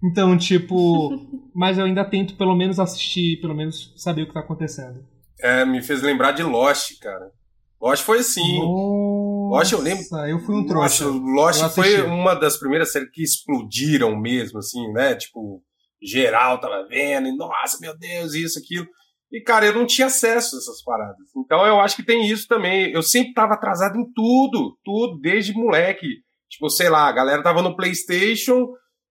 [0.02, 1.10] Então, tipo.
[1.54, 5.04] mas eu ainda tento pelo menos assistir, pelo menos saber o que tá acontecendo.
[5.40, 7.32] É, me fez lembrar de Lost, cara.
[7.80, 8.60] Lost foi assim.
[8.62, 11.04] Lost, eu lembro- Nossa, eu fui um Nossa, trouxa.
[11.06, 15.14] Lost Eu foi uma das primeiras séries que explodiram mesmo, assim, né?
[15.14, 15.62] Tipo,
[16.02, 18.86] geral tava vendo, e nossa, meu Deus, isso, aquilo.
[19.32, 21.28] E, cara, eu não tinha acesso a essas paradas.
[21.36, 22.90] Então eu acho que tem isso também.
[22.92, 26.06] Eu sempre tava atrasado em tudo, tudo, desde moleque.
[26.48, 28.66] Tipo, sei lá, a galera tava no PlayStation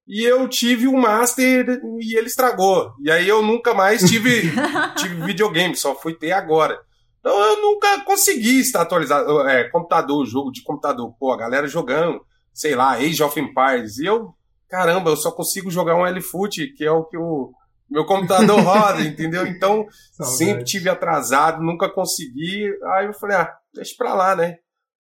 [0.06, 2.92] e eu tive um Master e ele estragou.
[3.02, 4.52] E aí eu nunca mais tive,
[4.98, 6.78] tive videogame, só fui ter agora.
[7.20, 9.48] Então eu nunca consegui estar atualizado.
[9.48, 11.14] É, computador, jogo de computador.
[11.18, 12.20] Pô, a galera jogando,
[12.54, 14.00] sei lá, Age of Empires.
[14.00, 14.34] E eu,
[14.70, 17.52] caramba, eu só consigo jogar um L-Foot, que é o que o
[17.90, 19.46] meu computador roda, entendeu?
[19.48, 20.38] Então, Saudade.
[20.38, 22.70] sempre tive atrasado, nunca consegui.
[22.94, 24.56] Aí eu falei, ah, deixa pra lá, né?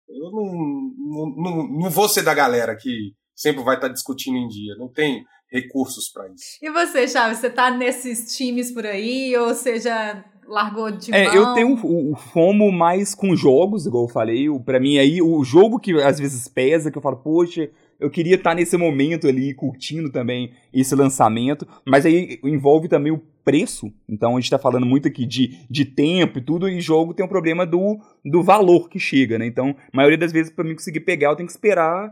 [0.07, 0.53] Eu não,
[0.97, 4.75] não, não, não vou ser da galera que sempre vai estar discutindo em dia.
[4.77, 6.57] Não tem recursos pra isso.
[6.61, 11.25] E você, Chaves, você tá nesses times por aí, ou você já largou de É,
[11.25, 11.35] mão?
[11.35, 14.49] eu tenho o, o FOMO mais com jogos, igual eu falei.
[14.49, 17.69] O, pra mim, aí, o jogo que às vezes pesa, que eu falo, poxa,
[17.99, 21.67] eu queria estar nesse momento ali, curtindo também esse lançamento.
[21.85, 23.91] Mas aí envolve também o preço.
[24.07, 27.25] Então a gente tá falando muito aqui de, de tempo e tudo, e jogo tem
[27.25, 29.45] um problema do, do valor que chega, né?
[29.45, 32.11] Então, a maioria das vezes, pra mim conseguir pegar, eu tenho que esperar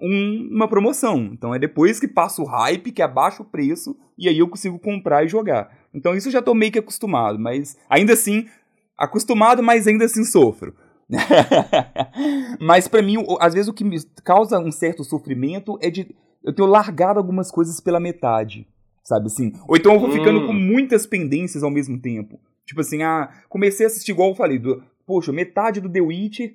[0.00, 1.30] um- uma promoção.
[1.32, 4.78] Então é depois que passa o hype, que abaixa o preço, e aí eu consigo
[4.78, 5.70] comprar e jogar.
[5.94, 8.46] Então isso eu já tô meio que acostumado, mas ainda assim,
[8.98, 10.74] acostumado, mas ainda assim sofro.
[12.60, 16.52] mas pra mim, às vezes o que me causa um certo sofrimento é de eu
[16.52, 18.66] ter largado algumas coisas pela metade,
[19.02, 19.52] sabe assim?
[19.68, 20.46] Ou então eu vou ficando Hum.
[20.48, 22.38] com muitas pendências ao mesmo tempo.
[22.64, 26.54] Tipo assim, ah, comecei a assistir igual eu falei, do, poxa, metade do The Witcher,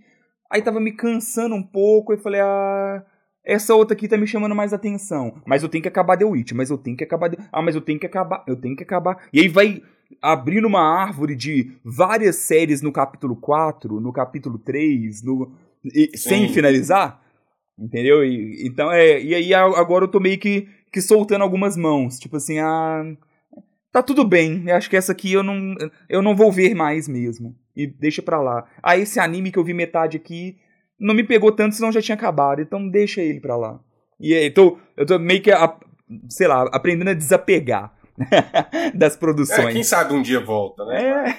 [0.49, 3.03] aí tava me cansando um pouco, aí falei, ah,
[3.43, 5.41] essa outra aqui tá me chamando mais atenção.
[5.45, 7.29] Mas eu tenho que acabar The Witch, mas eu tenho que acabar.
[7.29, 7.37] The...
[7.51, 9.17] Ah, mas eu tenho que acabar, eu tenho que acabar.
[9.33, 9.81] E aí vai
[10.21, 15.51] abrindo uma árvore de várias séries no capítulo 4, no capítulo 3, no...
[15.85, 17.21] e- sem finalizar.
[17.77, 18.23] Entendeu?
[18.23, 19.21] E, então é.
[19.21, 22.19] E aí agora eu tô meio que, que soltando algumas mãos.
[22.19, 23.03] Tipo assim, ah.
[23.91, 24.63] Tá tudo bem.
[24.67, 25.75] Eu acho que essa aqui eu não,
[26.07, 27.55] eu não vou ver mais mesmo.
[27.75, 28.65] E deixa pra lá.
[28.81, 30.57] Ah, esse anime que eu vi metade aqui
[30.99, 32.61] não me pegou tanto, senão já tinha acabado.
[32.61, 33.79] Então deixa ele pra lá.
[34.19, 35.77] E aí, tô, eu tô meio que, a-
[36.29, 37.93] sei lá, aprendendo a desapegar
[38.93, 39.73] das É, produções.
[39.73, 41.01] quem sabe um dia volta, né?
[41.01, 41.35] É.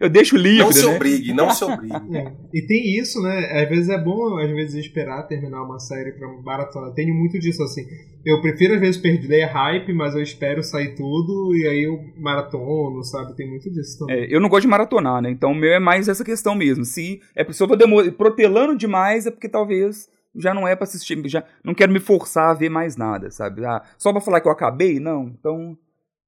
[0.04, 0.94] eu deixo livre, Não se né?
[0.94, 1.94] obrigue, não se obrigue.
[2.14, 2.32] É.
[2.52, 3.62] E tem isso, né?
[3.62, 6.92] Às vezes é bom, às vezes, esperar terminar uma série pra maratona.
[6.94, 7.82] Tenho muito disso, assim.
[8.24, 13.02] Eu prefiro, às vezes, perder hype, mas eu espero sair tudo e aí eu maratono,
[13.02, 13.34] sabe?
[13.36, 14.16] Tem muito disso também.
[14.24, 15.30] É, eu não gosto de maratonar, né?
[15.30, 16.84] Então o meu é mais essa questão mesmo.
[16.84, 20.84] Se é se eu tô demo- protelando demais, é porque talvez já não é pra
[20.84, 23.64] assistir, já não quero me forçar a ver mais nada, sabe?
[23.64, 24.98] Ah, só pra falar que eu acabei?
[24.98, 25.28] Não.
[25.28, 25.76] Então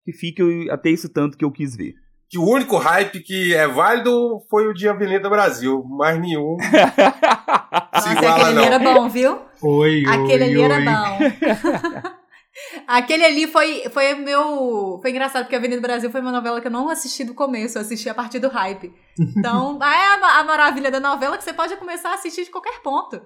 [0.04, 1.94] que fique até isso tanto que eu quis ver.
[2.28, 6.56] Que o único hype que é válido foi o de Avenida Brasil, mais nenhum.
[6.62, 6.72] se
[7.92, 8.64] Nossa, iguala, aquele ali não.
[8.64, 9.38] era bom, viu?
[9.62, 10.84] Oi, Aquele oi, ali era oi.
[10.84, 12.10] bom.
[12.86, 14.98] Aquele ali foi, foi meu.
[15.02, 17.82] Foi engraçado, porque Avenida Brasil foi uma novela que eu não assisti do começo, eu
[17.82, 18.92] assisti a partir do hype.
[19.36, 22.80] Então, é a, a maravilha da novela que você pode começar a assistir de qualquer
[22.82, 23.20] ponto.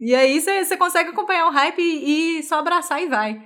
[0.00, 3.42] E aí você, consegue acompanhar o hype e, e só abraçar e vai.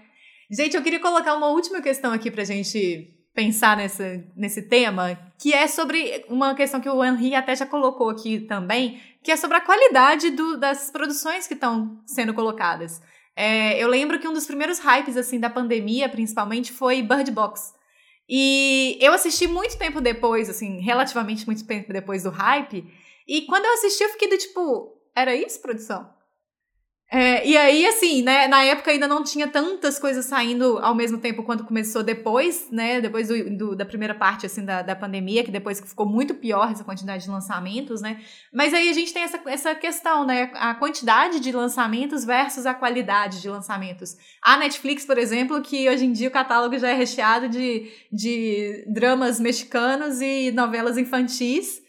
[0.50, 5.52] Gente, eu queria colocar uma última questão aqui pra gente pensar nessa, nesse tema, que
[5.52, 9.56] é sobre uma questão que o Henri até já colocou aqui também, que é sobre
[9.56, 13.02] a qualidade do- das produções que estão sendo colocadas.
[13.34, 17.72] É, eu lembro que um dos primeiros hypes assim da pandemia, principalmente, foi Bird Box.
[18.28, 22.86] E eu assisti muito tempo depois, assim, relativamente muito tempo depois do hype.
[23.26, 26.08] E quando eu assisti, eu fiquei do tipo, era isso, produção?
[27.16, 31.16] É, e aí, assim, né, na época ainda não tinha tantas coisas saindo ao mesmo
[31.16, 35.44] tempo quanto começou depois, né, depois do, do- da primeira parte, assim, da, da pandemia,
[35.44, 38.20] que depois ficou muito pior essa quantidade de lançamentos, né,
[38.52, 42.74] mas aí a gente tem essa, essa questão, né, a quantidade de lançamentos versus a
[42.74, 44.16] qualidade de lançamentos.
[44.42, 48.84] A Netflix, por exemplo, que hoje em dia o catálogo já é recheado de, de
[48.88, 51.80] dramas mexicanos e novelas infantis,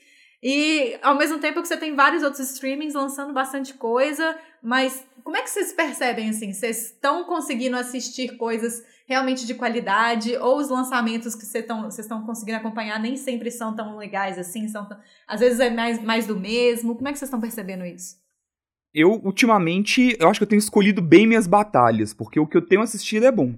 [0.48, 5.38] e ao mesmo tempo que você tem vários outros streamings lançando bastante coisa, mas como
[5.38, 6.52] é que vocês percebem assim?
[6.52, 11.66] Vocês estão conseguindo assistir coisas realmente de qualidade ou os lançamentos que vocês
[12.00, 14.98] estão conseguindo acompanhar nem sempre são tão legais assim, são tão-
[15.28, 16.96] às vezes é mais, mais do mesmo.
[16.96, 18.16] Como é que vocês estão percebendo isso?
[18.94, 22.66] Eu, ultimamente, eu acho que eu tenho escolhido bem minhas batalhas, porque o que eu
[22.66, 23.54] tenho assistido é bom,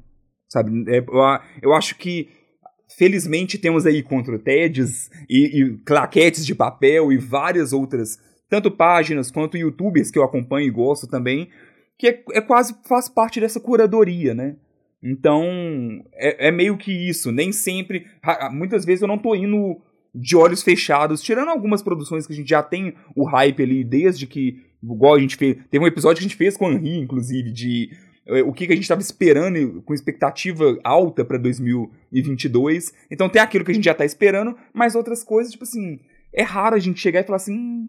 [0.49, 0.83] sabe?
[0.91, 2.29] É, eu, eu acho que,
[2.97, 8.17] felizmente, temos aí contra TEDs e, e claquetes de papel e várias outras,
[8.49, 11.49] tanto páginas quanto youtubers que eu acompanho e gosto também,
[11.97, 14.55] que é, é quase, faz parte dessa curadoria, né?
[15.01, 15.43] Então,
[16.13, 18.07] é, é meio que isso, nem sempre,
[18.51, 19.79] muitas vezes eu não tô indo
[20.13, 24.25] de olhos fechados, tirando algumas produções que a gente já tem o hype ali desde
[24.25, 25.57] que igual a gente fez.
[25.69, 27.91] Teve um episódio que a gente fez com o Henri, inclusive, de
[28.25, 32.93] eh, o que, que a gente estava esperando com expectativa alta para 2022.
[33.11, 35.99] Então tem aquilo que a gente já tá esperando, mas outras coisas, tipo assim,
[36.33, 37.87] é raro a gente chegar e falar assim: hum,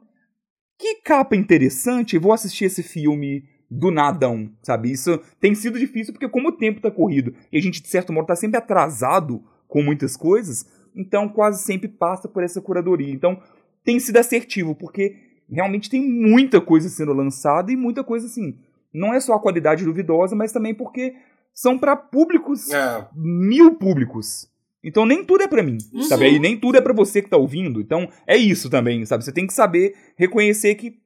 [0.78, 4.90] que capa interessante, vou assistir esse filme do nadão, sabe?
[4.90, 8.12] Isso tem sido difícil porque, como o tempo tá corrido e a gente, de certo
[8.12, 10.66] modo, tá sempre atrasado com muitas coisas,
[10.96, 13.12] então quase sempre passa por essa curadoria.
[13.12, 13.42] Então
[13.84, 15.16] tem sido assertivo, porque
[15.50, 18.58] realmente tem muita coisa sendo lançada e muita coisa assim.
[18.92, 21.14] Não é só a qualidade duvidosa, mas também porque
[21.52, 24.48] são para públicos, É, mil públicos.
[24.82, 26.02] Então nem tudo é para mim, Uhum.
[26.02, 26.30] sabe?
[26.30, 27.80] E nem tudo é para você que tá ouvindo.
[27.80, 29.24] Então é isso também, sabe?
[29.24, 30.98] Você tem que saber reconhecer que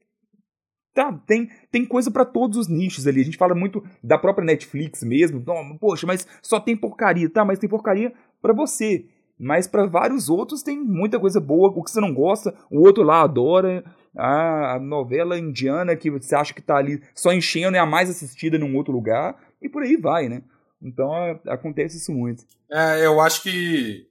[0.95, 3.21] tá, tem, tem coisa para todos os nichos ali.
[3.23, 5.43] A gente fala muito da própria Netflix mesmo.
[5.81, 7.45] Poxa, mas só tem porcaria, tá?
[7.45, 8.13] Mas tem porcaria
[8.43, 9.07] para você.
[9.39, 11.73] Mas para vários outros tem muita coisa boa.
[11.75, 13.83] O que você não gosta, o outro lá adora.
[14.15, 18.59] A novela indiana que você acha que tá ali só enchendo é a mais assistida
[18.59, 19.35] num outro lugar.
[19.63, 20.43] E por aí vai, né?
[20.83, 22.45] Então é, acontece isso muito.
[22.71, 24.07] é, eu acho que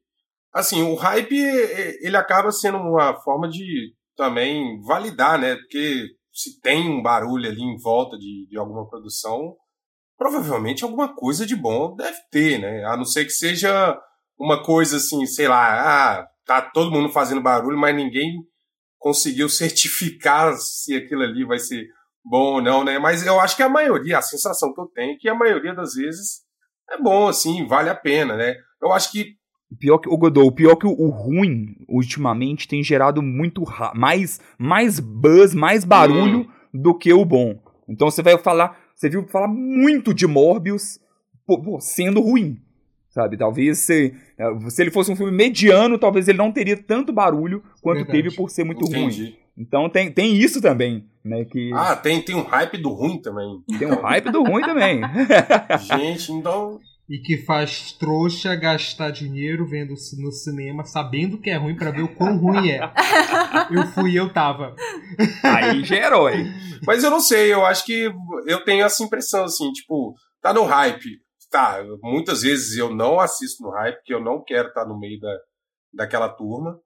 [0.53, 5.55] assim, o hype eh, ele acaba sendo uma forma de também validar, né?
[5.55, 9.55] Porque se tem um barulho ali em volta de, de alguma produção,
[10.17, 12.84] provavelmente alguma coisa de bom deve ter, né?
[12.86, 13.97] A não ser que seja
[14.38, 18.34] uma coisa assim, sei lá, ah, tá todo mundo fazendo barulho, mas ninguém
[18.99, 21.86] conseguiu certificar se aquilo ali vai ser
[22.24, 22.99] bom ou não, né?
[22.99, 25.74] Mas eu acho que a maioria, a sensação que eu tenho é que a maioria
[25.74, 26.41] das vezes
[26.90, 28.56] é bom, assim, vale a pena, né?
[28.82, 29.36] Eu acho que
[29.80, 33.64] Pior que o Godot, o pior que o, o ruim ultimamente tem gerado muito
[33.96, 36.48] mais mais buzz, mais barulho hum.
[36.74, 37.58] do que o bom.
[37.88, 41.00] Então você vai falar, você viu falar muito de Morbius
[41.46, 42.58] pô, sendo ruim,
[43.10, 43.38] sabe?
[43.38, 44.14] Talvez se,
[44.70, 48.24] se ele fosse um filme mediano, talvez ele não teria tanto barulho quanto Verdade.
[48.24, 49.24] teve por ser muito Entendi.
[49.24, 49.36] ruim.
[49.58, 51.45] Então tem, tem isso também, né?
[51.45, 51.72] Que...
[51.74, 53.61] Ah, tem, tem um hype do ruim também.
[53.78, 55.01] Tem um hype do ruim também.
[55.80, 56.80] Gente, então
[57.11, 62.03] e que faz trouxa gastar dinheiro vendo no cinema, sabendo que é ruim para ver
[62.03, 62.80] o quão ruim é.
[63.69, 64.74] Eu fui e eu tava.
[65.43, 66.45] Aí já é herói.
[66.88, 68.09] Mas eu não sei, eu acho que
[68.47, 71.19] eu tenho essa impressão assim, tipo, tá no hype.
[71.49, 74.97] Tá, muitas vezes eu não assisto no hype, porque eu não quero estar tá no
[74.97, 75.38] meio da,
[75.93, 76.80] daquela turma.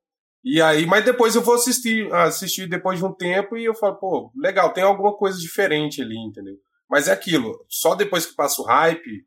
[0.45, 3.95] E aí, mas depois eu vou assistir, assistir depois de um tempo e eu falo,
[3.95, 6.55] pô, legal, tem alguma coisa diferente ali, entendeu?
[6.87, 9.25] Mas é aquilo, só depois que passa o hype,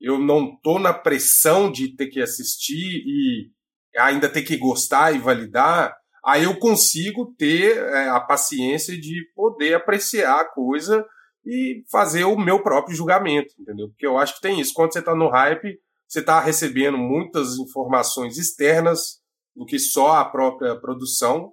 [0.00, 3.48] eu não tô na pressão de ter que assistir e
[3.96, 9.74] ainda ter que gostar e validar, aí eu consigo ter é, a paciência de poder
[9.74, 11.06] apreciar a coisa
[11.44, 13.88] e fazer o meu próprio julgamento, entendeu?
[13.90, 14.74] Porque eu acho que tem isso.
[14.74, 19.24] Quando você está no hype, você está recebendo muitas informações externas
[19.56, 21.52] do que só a própria produção,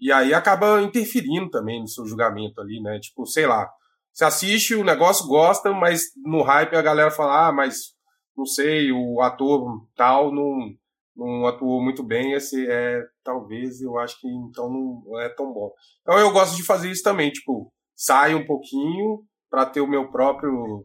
[0.00, 2.98] e aí acaba interferindo também no seu julgamento ali, né?
[2.98, 3.70] Tipo, sei lá,
[4.12, 7.94] você assiste o negócio, gosta, mas no hype a galera fala, ah, mas
[8.36, 10.70] não sei, o ator tal não,
[11.16, 15.70] não atuou muito bem, esse é, talvez eu acho que então não é tão bom.
[16.02, 20.10] Então eu gosto de fazer isso também, tipo, sai um pouquinho para ter o meu
[20.10, 20.84] próprio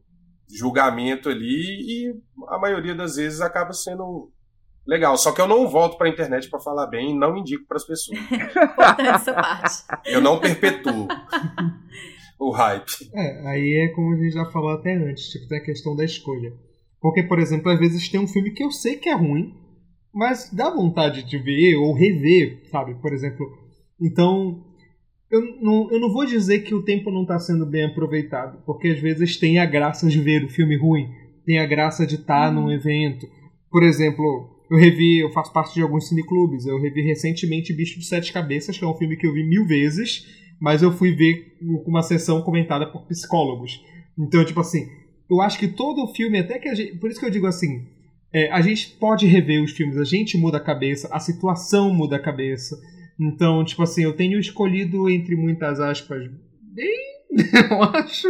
[0.49, 2.13] julgamento ali e
[2.47, 4.31] a maioria das vezes acaba sendo
[4.89, 5.15] legal.
[5.17, 7.77] Só que eu não volto para a internet para falar bem e não indico para
[7.77, 8.19] as pessoas.
[8.99, 9.83] essa parte.
[10.05, 11.07] Eu não perpetuo.
[12.39, 13.09] o hype.
[13.13, 16.03] É, aí é como a gente já falou até antes, tipo, tem a questão da
[16.03, 16.51] escolha.
[16.99, 19.53] Porque, por exemplo, às vezes tem um filme que eu sei que é ruim,
[20.13, 22.95] mas dá vontade de ver ou rever, sabe?
[22.95, 23.45] Por exemplo.
[24.01, 24.65] Então,
[25.29, 28.87] eu não, eu não vou dizer que o tempo não está sendo bem aproveitado, porque
[28.87, 31.09] às vezes tem a graça de ver o filme ruim,
[31.45, 32.53] tem a graça de estar tá hum.
[32.53, 33.27] num evento.
[33.69, 38.05] Por exemplo, eu revi, eu faço parte de alguns cineclubes, eu revi recentemente Bicho de
[38.05, 40.27] Sete Cabeças, que é um filme que eu vi mil vezes,
[40.59, 43.83] mas eu fui ver uma sessão comentada por psicólogos.
[44.17, 44.87] Então, tipo assim,
[45.29, 46.97] eu acho que todo filme, até que a gente.
[46.97, 47.87] Por isso que eu digo assim.
[48.31, 52.17] É, a gente pode rever os filmes, a gente muda a cabeça, a situação muda
[52.17, 52.79] a cabeça.
[53.19, 56.29] Então, tipo assim, eu tenho escolhido entre muitas aspas
[56.61, 57.18] bem
[57.71, 58.27] eu acho.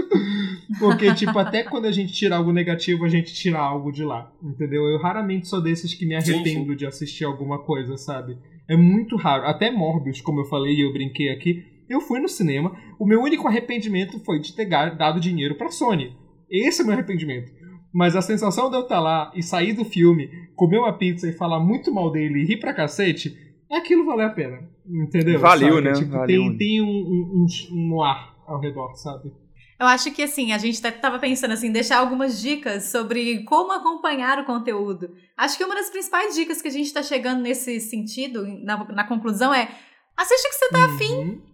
[0.77, 4.31] Porque, tipo, até quando a gente tira algo negativo, a gente tira algo de lá.
[4.43, 4.83] Entendeu?
[4.85, 8.37] Eu raramente sou desses que me arrependo de assistir alguma coisa, sabe?
[8.67, 9.45] É muito raro.
[9.45, 12.75] Até Morbius, como eu falei e eu brinquei aqui, eu fui no cinema.
[12.99, 16.13] O meu único arrependimento foi de ter dado dinheiro pra Sony.
[16.49, 17.51] Esse é o meu arrependimento.
[17.91, 21.33] Mas a sensação de eu estar lá e sair do filme, comer uma pizza e
[21.33, 23.35] falar muito mal dele e rir pra cacete,
[23.71, 24.59] aquilo valeu a pena.
[24.85, 25.39] Entendeu?
[25.39, 25.87] Valeu, sabe?
[25.87, 25.93] né?
[25.93, 26.27] Tipo, Valeu.
[26.27, 29.31] Tem, tem um, um, um, um ar ao redor, sabe?
[29.79, 34.39] Eu acho que assim, a gente estava pensando assim, deixar algumas dicas sobre como acompanhar
[34.39, 35.15] o conteúdo.
[35.37, 39.07] Acho que uma das principais dicas que a gente está chegando nesse sentido, na, na
[39.07, 39.69] conclusão, é
[40.17, 40.95] assiste o que você está uhum.
[40.95, 41.48] afim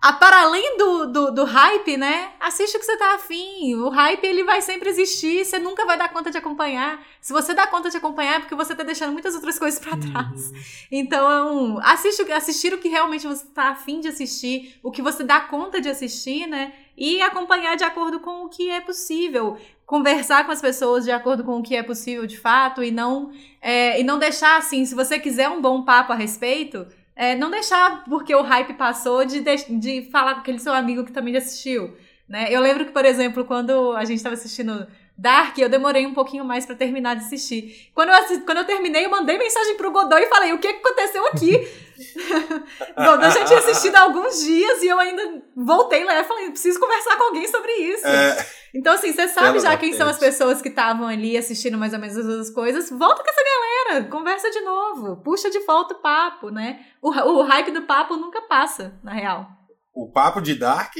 [0.00, 2.30] a, para além do, do, do, hype, né?
[2.38, 3.74] Assiste o que você tá afim.
[3.76, 5.44] O hype, ele vai sempre existir.
[5.44, 7.02] Você nunca vai dar conta de acompanhar.
[7.20, 9.96] Se você dá conta de acompanhar, é porque você tá deixando muitas outras coisas para
[9.96, 10.50] trás.
[10.50, 10.58] Uhum.
[10.92, 14.78] Então, assiste, assistir o que realmente você tá afim de assistir.
[14.82, 16.72] O que você dá conta de assistir, né?
[16.96, 19.58] E acompanhar de acordo com o que é possível.
[19.86, 22.82] Conversar com as pessoas de acordo com o que é possível de fato.
[22.82, 23.32] E não,
[23.62, 26.86] é, e não deixar assim, se você quiser um bom papo a respeito
[27.16, 31.02] é, não deixar, porque o hype passou, de, de, de falar com aquele seu amigo
[31.02, 31.96] que também assistiu.
[32.28, 32.48] Né?
[32.50, 34.86] Eu lembro que, por exemplo, quando a gente estava assistindo
[35.16, 37.90] Dark, eu demorei um pouquinho mais para terminar de assistir.
[37.94, 41.26] Quando eu, quando eu terminei, eu mandei mensagem pro Godot e falei: o que aconteceu
[41.28, 41.66] aqui?
[42.96, 46.78] Godot já tinha assistido há alguns dias e eu ainda voltei lá e falei: preciso
[46.78, 48.06] conversar com alguém sobre isso.
[48.06, 48.46] É...
[48.74, 51.98] Então, assim, você sabe já quem são as pessoas que estavam ali assistindo mais ou
[51.98, 52.90] menos as duas coisas.
[52.90, 56.80] Volta com essa galera, conversa de novo, puxa de volta o papo, né?
[57.00, 59.56] O, o hype do papo nunca passa, na real
[59.96, 60.92] o papo de Dark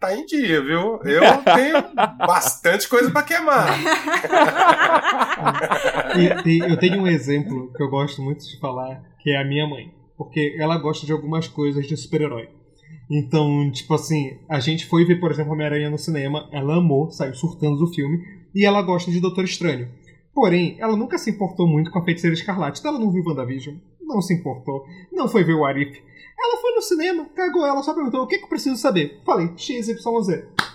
[0.00, 1.00] tá em dia, viu?
[1.04, 1.80] Eu tenho
[2.26, 3.68] bastante coisa para queimar.
[6.68, 9.94] eu tenho um exemplo que eu gosto muito de falar, que é a minha mãe.
[10.16, 12.48] Porque ela gosta de algumas coisas de super-herói.
[13.10, 17.34] Então, tipo assim, a gente foi ver, por exemplo, Homem-Aranha no cinema, ela amou, saiu
[17.34, 18.18] surtando do filme,
[18.54, 19.88] e ela gosta de Doutor Estranho.
[20.34, 22.80] Porém, ela nunca se importou muito com a Feiticeira Escarlate.
[22.80, 26.02] Então ela não viu WandaVision, não se importou, não foi ver o Arif.
[26.38, 29.22] Ela foi no cinema, cagou ela, só perguntou o que, que eu preciso saber.
[29.24, 29.96] Falei, XYZ.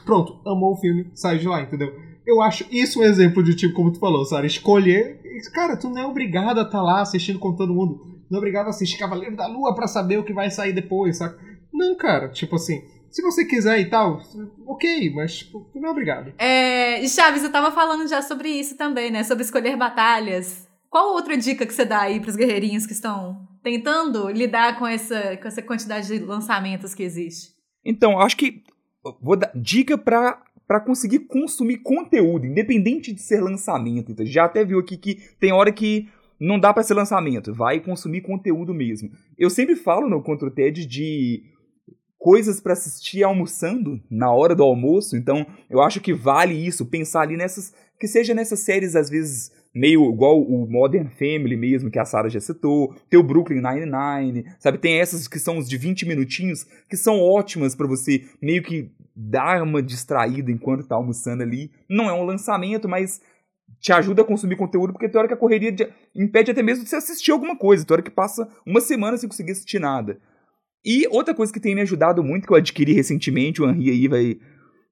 [0.03, 1.93] Pronto, amou o filme, saiu de lá, entendeu?
[2.25, 5.19] Eu acho isso um exemplo de tipo, como tu falou, Sara, escolher.
[5.53, 8.10] Cara, tu não é obrigado a estar tá lá assistindo com todo mundo.
[8.31, 11.17] Não é obrigado a assistir Cavaleiro da Lua para saber o que vai sair depois,
[11.17, 11.37] saca?
[11.73, 14.21] Não, cara, tipo assim, se você quiser e tal,
[14.65, 16.33] ok, mas tipo, não é obrigado.
[16.37, 19.25] É, Chaves, eu tava falando já sobre isso também, né?
[19.25, 20.65] Sobre escolher batalhas.
[20.89, 25.35] Qual outra dica que você dá aí pros guerreirinhos que estão tentando lidar com essa,
[25.35, 27.49] com essa quantidade de lançamentos que existe?
[27.83, 28.63] Então, acho que
[29.21, 34.09] vou dar dica para para conseguir consumir conteúdo, independente de ser lançamento.
[34.09, 36.07] Então, já até viu aqui que tem hora que
[36.41, 39.11] não dá para ser lançamento, vai consumir conteúdo mesmo.
[39.37, 41.43] Eu sempre falo no Contra o TED de
[42.17, 47.21] coisas para assistir almoçando na hora do almoço, então eu acho que vale isso, pensar
[47.21, 51.99] ali nessas, que seja nessas séries às vezes meio igual o Modern Family mesmo, que
[51.99, 54.77] a Sarah já citou, tem o Brooklyn Nine-Nine, sabe?
[54.77, 58.91] Tem essas que são os de 20 minutinhos, que são ótimas para você meio que
[59.15, 61.71] dar uma distraída enquanto tá almoçando ali.
[61.89, 63.21] Não é um lançamento, mas
[63.81, 66.83] te ajuda a consumir conteúdo, porque tem hora que a correria de, impede até mesmo
[66.83, 70.19] de você assistir alguma coisa, tem hora que passa uma semana sem conseguir assistir nada.
[70.85, 74.07] E outra coisa que tem me ajudado muito, que eu adquiri recentemente, o Henry aí
[74.07, 74.39] vai,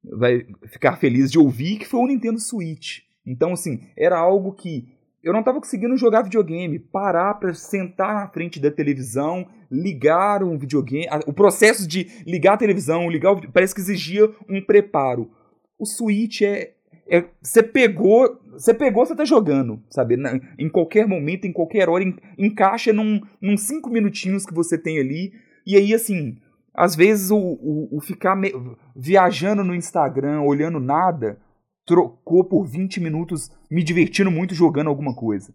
[0.03, 2.99] vai ficar feliz de ouvir, que foi o Nintendo Switch.
[3.25, 4.87] Então, assim, era algo que
[5.21, 10.57] eu não estava conseguindo jogar videogame, parar para sentar na frente da televisão, ligar um
[10.57, 11.07] videogame.
[11.27, 15.29] O processo de ligar a televisão, ligar o, parece que exigia um preparo.
[15.77, 16.73] O Switch é,
[17.10, 20.16] é você pegou, você pegou, você tá jogando, sabe?
[20.16, 24.78] Na, em qualquer momento, em qualquer hora, en, encaixa num, num cinco minutinhos que você
[24.78, 25.34] tem ali.
[25.66, 26.38] E aí, assim,
[26.74, 28.53] às vezes o, o, o ficar me,
[28.95, 31.39] viajando no Instagram, olhando nada,
[31.86, 35.53] trocou por 20 minutos me divertindo muito jogando alguma coisa.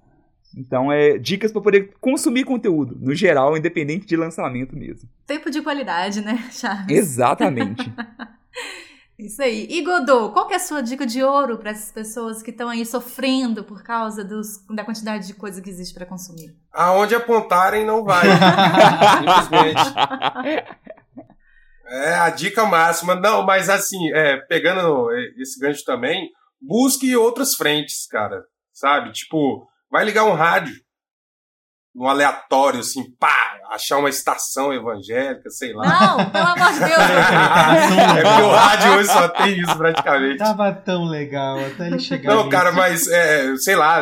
[0.56, 5.08] Então, é dicas para poder consumir conteúdo, no geral, independente de lançamento mesmo.
[5.26, 6.96] Tempo de qualidade, né, Charles?
[6.96, 7.92] Exatamente.
[9.18, 9.66] Isso aí.
[9.70, 12.68] E Godot, qual que é a sua dica de ouro para essas pessoas que estão
[12.68, 16.56] aí sofrendo por causa dos, da quantidade de coisa que existe para consumir?
[16.72, 18.26] Aonde apontarem não vai.
[19.18, 20.74] Simplesmente.
[21.86, 23.14] É a dica máxima.
[23.14, 25.08] Não, mas assim, é, pegando
[25.38, 26.28] esse gancho também,
[26.60, 28.42] busque outras frentes, cara.
[28.72, 29.12] Sabe?
[29.12, 30.74] Tipo, vai ligar um rádio
[31.94, 35.84] no aleatório, assim, pá, achar uma estação evangélica, sei lá.
[35.86, 36.90] Não, pelo amor de Deus.
[38.18, 40.38] é porque o rádio hoje só tem isso praticamente.
[40.38, 42.34] Tava tão legal até ele chegar.
[42.34, 44.00] Não, cara, mas, é, sei lá,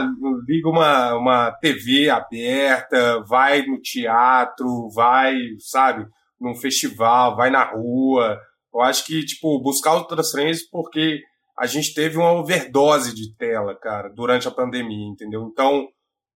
[0.48, 6.06] liga uma, uma TV aberta, vai no teatro, vai, sabe,
[6.40, 8.38] num festival, vai na rua.
[8.74, 11.20] Eu acho que, tipo, buscar outras frentes porque
[11.58, 15.46] a gente teve uma overdose de tela, cara, durante a pandemia, entendeu?
[15.52, 15.86] Então,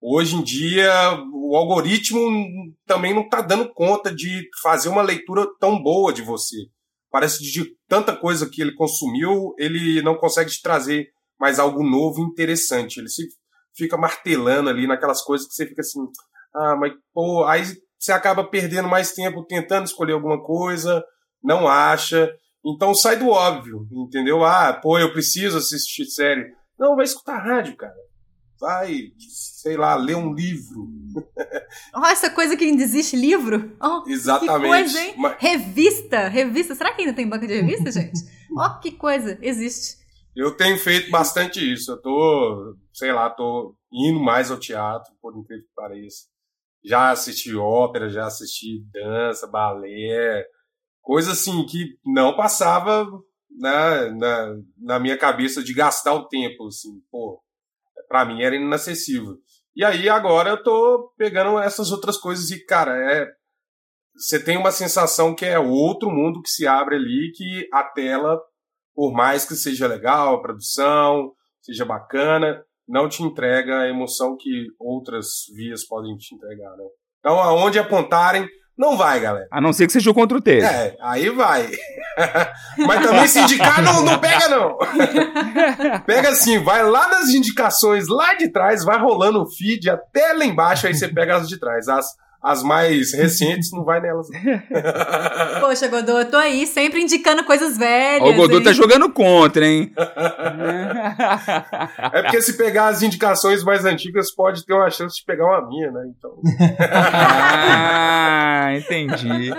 [0.00, 0.90] hoje em dia,
[1.32, 2.20] o algoritmo
[2.86, 6.56] também não está dando conta de fazer uma leitura tão boa de você.
[7.10, 11.82] Parece que de tanta coisa que ele consumiu, ele não consegue te trazer mais algo
[11.82, 12.98] novo e interessante.
[12.98, 13.26] Ele se
[13.74, 16.00] fica martelando ali naquelas coisas que você fica assim,
[16.54, 17.62] ah, mas pô, aí
[17.98, 21.04] você acaba perdendo mais tempo tentando escolher alguma coisa,
[21.42, 22.30] não acha.
[22.64, 24.44] Então sai do óbvio, entendeu?
[24.44, 26.52] Ah, pô, eu preciso assistir série.
[26.78, 27.94] Não, vai escutar rádio, cara.
[28.60, 30.88] Vai, sei lá, ler um livro.
[31.94, 33.76] Oh, essa coisa que ainda existe livro?
[33.82, 34.62] Oh, Exatamente.
[34.62, 35.14] Que coisa, hein?
[35.16, 35.36] Mas...
[35.38, 36.74] Revista, revista.
[36.74, 38.18] Será que ainda tem banca de revista, gente?
[38.56, 39.96] Ó, oh, que coisa, existe.
[40.34, 41.92] Eu tenho feito bastante isso.
[41.92, 46.24] Eu tô, sei lá, tô indo mais ao teatro, por incrível que pareça.
[46.84, 50.44] Já assisti ópera, já assisti dança, balé,
[51.06, 53.08] coisa assim que não passava
[53.58, 57.42] na, na, na minha cabeça de gastar o tempo, assim, pô,
[58.08, 59.36] para mim era inacessível.
[59.74, 63.26] E aí agora eu tô pegando essas outras coisas e, cara, é.
[64.16, 68.40] Você tem uma sensação que é outro mundo que se abre ali, que a tela,
[68.94, 74.68] por mais que seja legal, a produção, seja bacana, não te entrega a emoção que
[74.78, 76.84] outras vias podem te entregar, né?
[77.18, 79.48] Então, aonde apontarem, não vai, galera.
[79.50, 80.60] A não ser que seja contra o T.
[80.60, 81.70] É, aí vai.
[82.78, 84.76] Mas também se indicar, não, não pega, não.
[86.04, 90.44] pega assim, vai lá nas indicações lá de trás, vai rolando o feed até lá
[90.44, 91.88] embaixo, aí você pega as de trás.
[91.88, 92.06] As,
[92.42, 94.28] as mais recentes, não vai nelas.
[95.60, 98.22] Poxa, Godô, eu tô aí sempre indicando coisas velhas.
[98.22, 98.62] Ó, o Godô hein?
[98.64, 99.92] tá jogando contra, hein?
[102.12, 105.68] É porque se pegar as indicações mais antigas, pode ter uma chance de pegar uma
[105.68, 106.08] minha, né?
[106.16, 106.36] Então.
[106.90, 109.50] ah, entendi.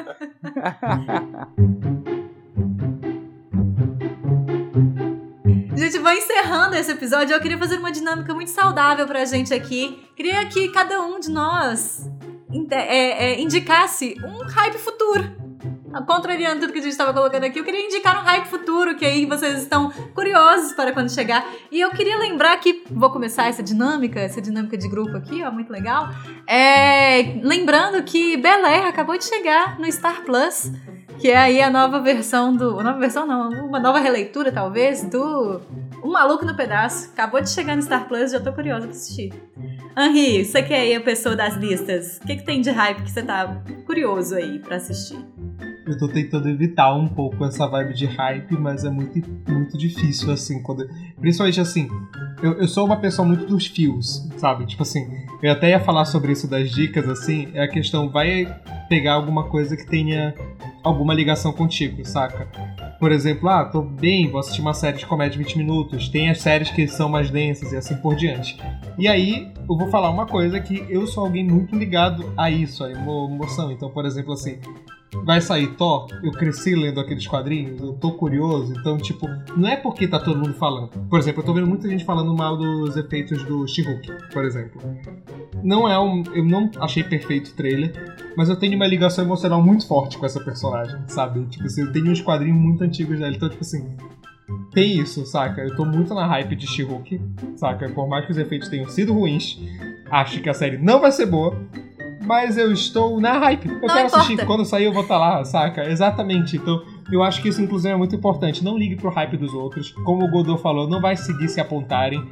[5.76, 7.36] Gente, vou encerrando esse episódio.
[7.36, 10.04] Eu queria fazer uma dinâmica muito saudável pra gente aqui.
[10.16, 12.10] Queria que cada um de nós
[12.72, 15.48] é, é, indicasse um hype futuro.
[16.06, 19.06] Contrariando tudo que a gente estava colocando aqui, eu queria indicar um hype futuro que
[19.06, 21.46] aí vocês estão curiosos para quando chegar.
[21.72, 25.52] E eu queria lembrar que vou começar essa dinâmica, essa dinâmica de grupo aqui, ó,
[25.52, 26.10] muito legal.
[26.46, 30.72] É, lembrando que Bel Air acabou de chegar no Star Plus,
[31.18, 35.62] que é aí a nova versão do, nova versão não, uma nova releitura talvez do
[36.04, 37.10] Um Maluco no Pedaço.
[37.14, 39.34] Acabou de chegar no Star Plus, já tô curiosa pra assistir.
[39.98, 43.02] Henri, você que é aí a pessoa das listas, o que, que tem de hype
[43.02, 45.18] que você tá curioso aí pra assistir?
[45.88, 50.32] Eu tô tentando evitar um pouco essa vibe de hype, mas é muito, muito difícil,
[50.32, 50.88] assim, quando.
[51.20, 51.90] Principalmente assim,
[52.44, 54.68] eu, eu sou uma pessoa muito dos fios, sabe?
[54.68, 55.10] Tipo assim,
[55.42, 58.46] eu até ia falar sobre isso das dicas, assim, é a questão, vai
[58.88, 60.34] pegar alguma coisa que tenha
[60.84, 62.48] alguma ligação contigo, saca?
[63.00, 66.30] Por exemplo, ah, tô bem, vou assistir uma série de comédia de 20 minutos, tem
[66.30, 68.58] as séries que são mais densas e assim por diante.
[68.98, 72.84] E aí, eu vou falar uma coisa que eu sou alguém muito ligado a isso,
[72.84, 73.72] a emo- emoção.
[73.72, 74.58] Então, por exemplo, assim,
[75.24, 79.76] vai sair Thor, eu cresci lendo aqueles quadrinhos, eu tô curioso, então, tipo, não é
[79.76, 80.90] porque tá todo mundo falando.
[81.10, 84.82] Por exemplo, eu tô vendo muita gente falando mal dos efeitos do She-Hulk, por exemplo.
[85.64, 86.24] Não é um.
[86.34, 87.94] Eu não achei perfeito o trailer,
[88.36, 91.46] mas eu tenho uma ligação emocional muito forte com essa personagem, sabe?
[91.48, 93.96] Tipo assim, eu tenho uns quadrinhos muito antigos dela, então, tipo assim.
[94.74, 95.62] Tem isso, saca?
[95.62, 97.20] Eu tô muito na hype de She-Hulk,
[97.56, 97.90] saca?
[97.90, 99.60] Por mais que os efeitos tenham sido ruins,
[100.10, 101.58] acho que a série não vai ser boa.
[102.28, 103.68] Mas eu estou na hype.
[103.68, 104.34] Eu Não quero assistir.
[104.34, 104.46] importa.
[104.46, 105.90] Quando sair, eu vou estar lá, saca?
[105.90, 106.58] Exatamente.
[106.58, 108.64] Então, eu acho que isso, inclusive, é muito importante.
[108.64, 109.92] Não ligue pro hype dos outros.
[110.04, 112.24] Como o Godot falou, não vai seguir se apontarem.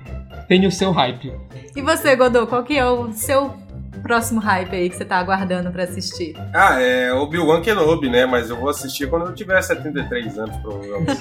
[0.47, 1.33] Tenha o seu hype.
[1.75, 3.53] E você, Godô, qual que é o seu
[4.01, 6.35] próximo hype aí que você tá aguardando pra assistir?
[6.53, 8.25] Ah, é Obi-Wan Kenobi, né?
[8.25, 11.19] Mas eu vou assistir quando eu tiver 73 anos, provavelmente.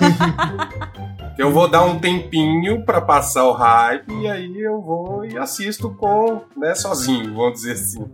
[1.39, 5.91] eu vou dar um tempinho pra passar o hype e aí eu vou e assisto
[5.95, 8.05] com, né, sozinho, vamos dizer assim.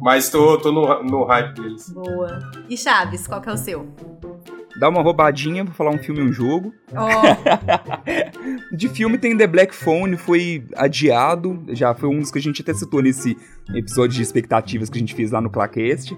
[0.00, 1.88] Mas tô, tô no, no hype deles.
[1.90, 2.38] Boa.
[2.68, 3.86] E Chaves, qual que é o seu?
[4.78, 6.74] Dá uma roubadinha, vou falar um filme e um jogo.
[6.94, 7.08] Ó,
[8.72, 11.64] De filme tem The Black Phone, foi adiado.
[11.68, 13.36] Já foi um dos que a gente até citou nesse
[13.74, 16.12] episódio de expectativas que a gente fez lá no Claquest.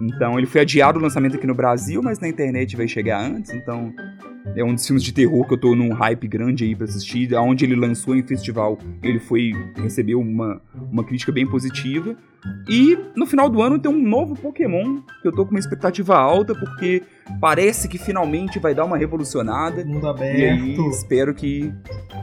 [0.00, 3.52] Então ele foi adiado o lançamento aqui no Brasil, mas na internet vai chegar antes.
[3.52, 3.92] Então
[4.56, 7.34] é um dos filmes de terror que eu tô num hype grande aí pra assistir.
[7.34, 12.16] Aonde ele lançou em festival, ele foi recebeu uma, uma crítica bem positiva.
[12.68, 16.16] E no final do ano tem um novo Pokémon que eu tô com uma expectativa
[16.16, 17.02] alta, porque
[17.40, 19.84] parece que finalmente vai dar uma revolucionada.
[19.84, 20.90] Mundo E aí, aberto.
[20.90, 21.72] espero que,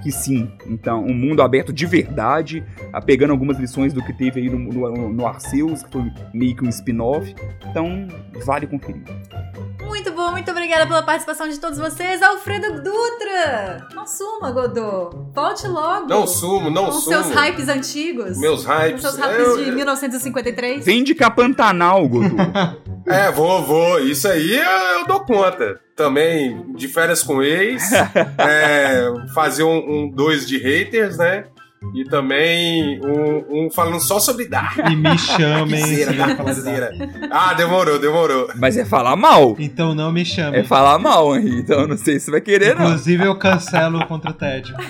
[0.04, 0.52] que sim.
[0.68, 2.64] Então, um mundo aberto de verdade,
[2.94, 6.04] ah, pegando algumas lições do que teve aí no, no, no Arceus, que foi
[6.34, 7.34] meio que um spin-off.
[7.70, 8.08] Então,
[8.46, 9.02] vale conferir.
[9.88, 12.22] muito bom, muito obrigada pela participação de todos vocês.
[12.22, 13.88] Alfredo Dutra!
[13.96, 15.10] Não suma, Godô.
[15.34, 16.08] Volte logo.
[16.08, 17.24] Não sumo, não Com sumo.
[17.24, 18.38] seus hypes antigos.
[18.40, 19.02] Meus Com hypes.
[19.02, 19.72] seus hypes Eu- de
[20.12, 20.86] 1953.
[20.86, 22.36] Vem de Capantanal, Godô.
[23.08, 24.00] É, vou, vou.
[24.00, 25.80] Isso aí eu, eu dou conta.
[25.96, 27.92] Também de férias com ex.
[28.38, 31.46] é, fazer um, um dois de haters, né?
[31.96, 34.78] E também um, um falando só sobre Dark.
[34.92, 35.80] E me chamem.
[35.80, 36.92] Darkzeira, Darkzeira.
[37.32, 38.50] Ah, demorou, demorou.
[38.56, 39.56] Mas é falar mal.
[39.58, 40.60] Então não me chamem.
[40.60, 41.60] É falar mal, Henri.
[41.60, 42.86] Então, eu não sei se vai querer, não.
[42.86, 44.74] Inclusive, eu cancelo contra o Ted.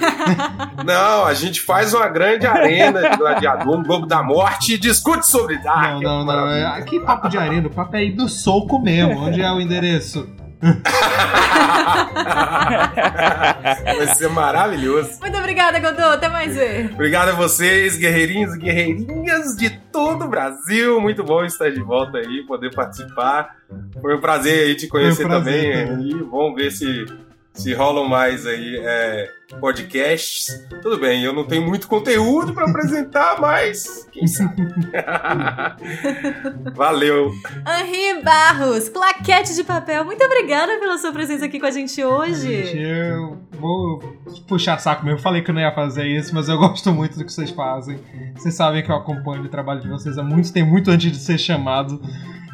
[0.85, 5.27] Não, a gente faz uma grande arena de gladiador, um globo da morte e discute
[5.27, 6.01] sobre Dark.
[6.01, 6.49] Não, não, não.
[6.49, 9.19] É, aqui papo de arena, o papo é aí do soco mesmo.
[9.19, 10.27] Onde é o endereço?
[13.97, 15.19] Vai ser maravilhoso.
[15.19, 16.03] Muito obrigada, Godô.
[16.03, 16.91] Até mais ver.
[16.93, 21.01] Obrigado a vocês, guerreirinhos e guerreirinhas de todo o Brasil.
[21.01, 23.55] Muito bom estar de volta aí, poder participar.
[24.01, 25.87] Foi um prazer aí te conhecer um prazer também.
[25.87, 26.09] também.
[26.09, 27.05] E vamos ver se,
[27.53, 29.29] se rolam mais aí é,
[29.59, 30.47] podcasts.
[30.81, 34.55] Tudo bem, eu não tenho muito conteúdo para apresentar, mas quem sabe.
[36.73, 37.31] Valeu.
[37.67, 40.05] Henri Barros, claquete de papel.
[40.05, 42.79] Muito obrigada pela sua presença aqui com a gente Gente, hoje.
[42.81, 43.99] eu vou
[44.47, 45.19] puxar saco mesmo.
[45.19, 47.49] Eu falei que eu não ia fazer isso, mas eu gosto muito do que vocês
[47.51, 47.99] fazem.
[48.35, 51.17] Vocês sabem que eu acompanho o trabalho de vocês há muito tempo, muito antes de
[51.17, 52.01] ser chamado.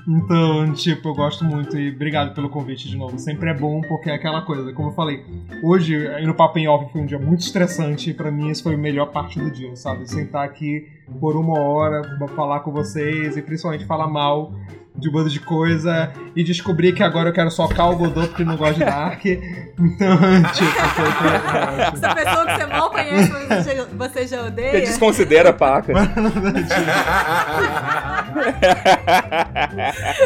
[0.08, 3.20] Então, tipo, eu gosto muito e obrigado pelo convite de novo.
[3.20, 5.26] Sempre é bom porque é aquela coisa, como eu falei,
[5.62, 8.76] hoje, no Papo em Off foi um dia muito estressante e pra mim esse foi
[8.76, 10.10] a melhor parte do dia, sabe?
[10.10, 10.88] Sentar aqui
[11.20, 12.02] por uma hora,
[12.36, 14.54] falar com vocês e principalmente falar mal
[14.98, 18.44] de um bando de coisa e descobrir que agora eu quero só Cal Godot porque
[18.44, 19.24] não gosto de Dark.
[19.26, 20.18] Então,
[20.54, 24.82] tipo, foi, foi, Essa pessoa que você mal conhece, você já, você já Você odeia.
[24.82, 25.94] desconsidera a paca.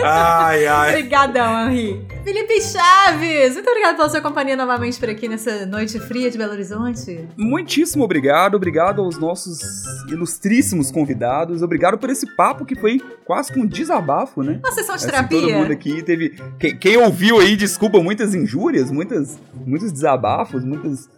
[0.03, 0.89] Ai, ai.
[0.89, 2.05] Obrigadão, Henri.
[2.23, 6.51] Felipe Chaves, muito obrigado pela sua companhia novamente por aqui nessa noite fria de Belo
[6.51, 7.27] Horizonte.
[7.35, 9.59] Muitíssimo obrigado, obrigado aos nossos
[10.07, 14.59] ilustríssimos convidados, obrigado por esse papo que foi quase que um desabafo, né?
[14.63, 15.73] Uma sessão de Assim, todo mundo terapia.
[15.73, 16.29] aqui teve.
[16.59, 21.09] Quem, quem ouviu aí, desculpa muitas injúrias, muitas, muitos desabafos, muitas.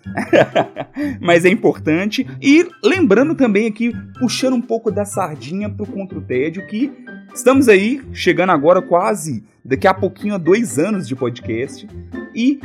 [1.20, 2.26] Mas é importante.
[2.42, 6.92] E lembrando também aqui, puxando um pouco da sardinha pro Contra o Tédio, que
[7.34, 11.88] estamos aí, chegando agora quase, daqui a pouquinho, a dois anos de podcast.
[12.35, 12.60] E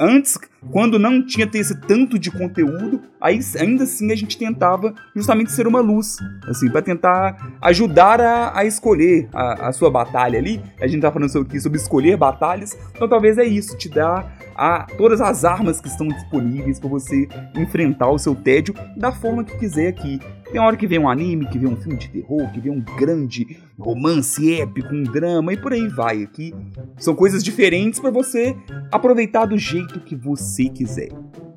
[0.00, 0.38] antes,
[0.70, 5.66] quando não tinha esse tanto de conteúdo, aí ainda assim a gente tentava justamente ser
[5.66, 6.16] uma luz,
[6.48, 10.60] assim, para tentar ajudar a, a escolher a, a sua batalha ali.
[10.80, 14.38] A gente tá falando sobre, aqui sobre escolher batalhas, então talvez é isso, te dar
[14.56, 19.44] a, todas as armas que estão disponíveis para você enfrentar o seu tédio da forma
[19.44, 20.20] que quiser aqui.
[20.50, 22.80] Tem hora que vem um anime, que vem um filme de terror, que vem um
[22.80, 26.22] grande romance épico, um drama e por aí vai.
[26.22, 26.54] Aqui
[26.96, 28.56] são coisas diferentes para você
[28.90, 31.08] aproveitar do jeito que você quiser.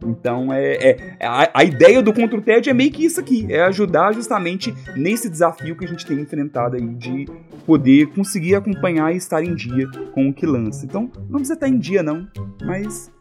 [0.06, 0.74] Então é,
[1.20, 4.74] é- a, a ideia do Contra o é meio que isso aqui, é ajudar justamente
[4.96, 7.28] nesse desafio que a gente tem enfrentado aí de
[7.66, 10.86] poder conseguir acompanhar e estar em dia com o que lança.
[10.86, 12.28] Então não precisa estar em dia não,
[12.64, 13.12] mas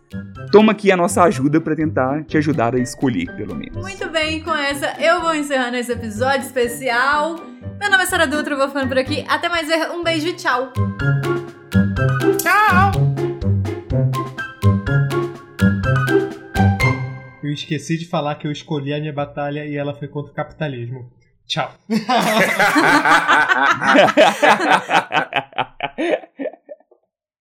[0.50, 3.82] toma aqui a nossa ajuda para tentar te ajudar a escolher pelo menos.
[3.82, 7.36] Muito bem, com essa eu vou encerrando esse episódio especial.
[7.80, 9.24] Meu nome é Sara Dutra, eu vou ficando por aqui.
[9.28, 10.72] Até mais ver, um beijo e tchau.
[17.42, 20.34] Eu esqueci de falar que eu escolhi a minha batalha e ela foi contra o
[20.34, 21.10] capitalismo.
[21.46, 21.74] Tchau.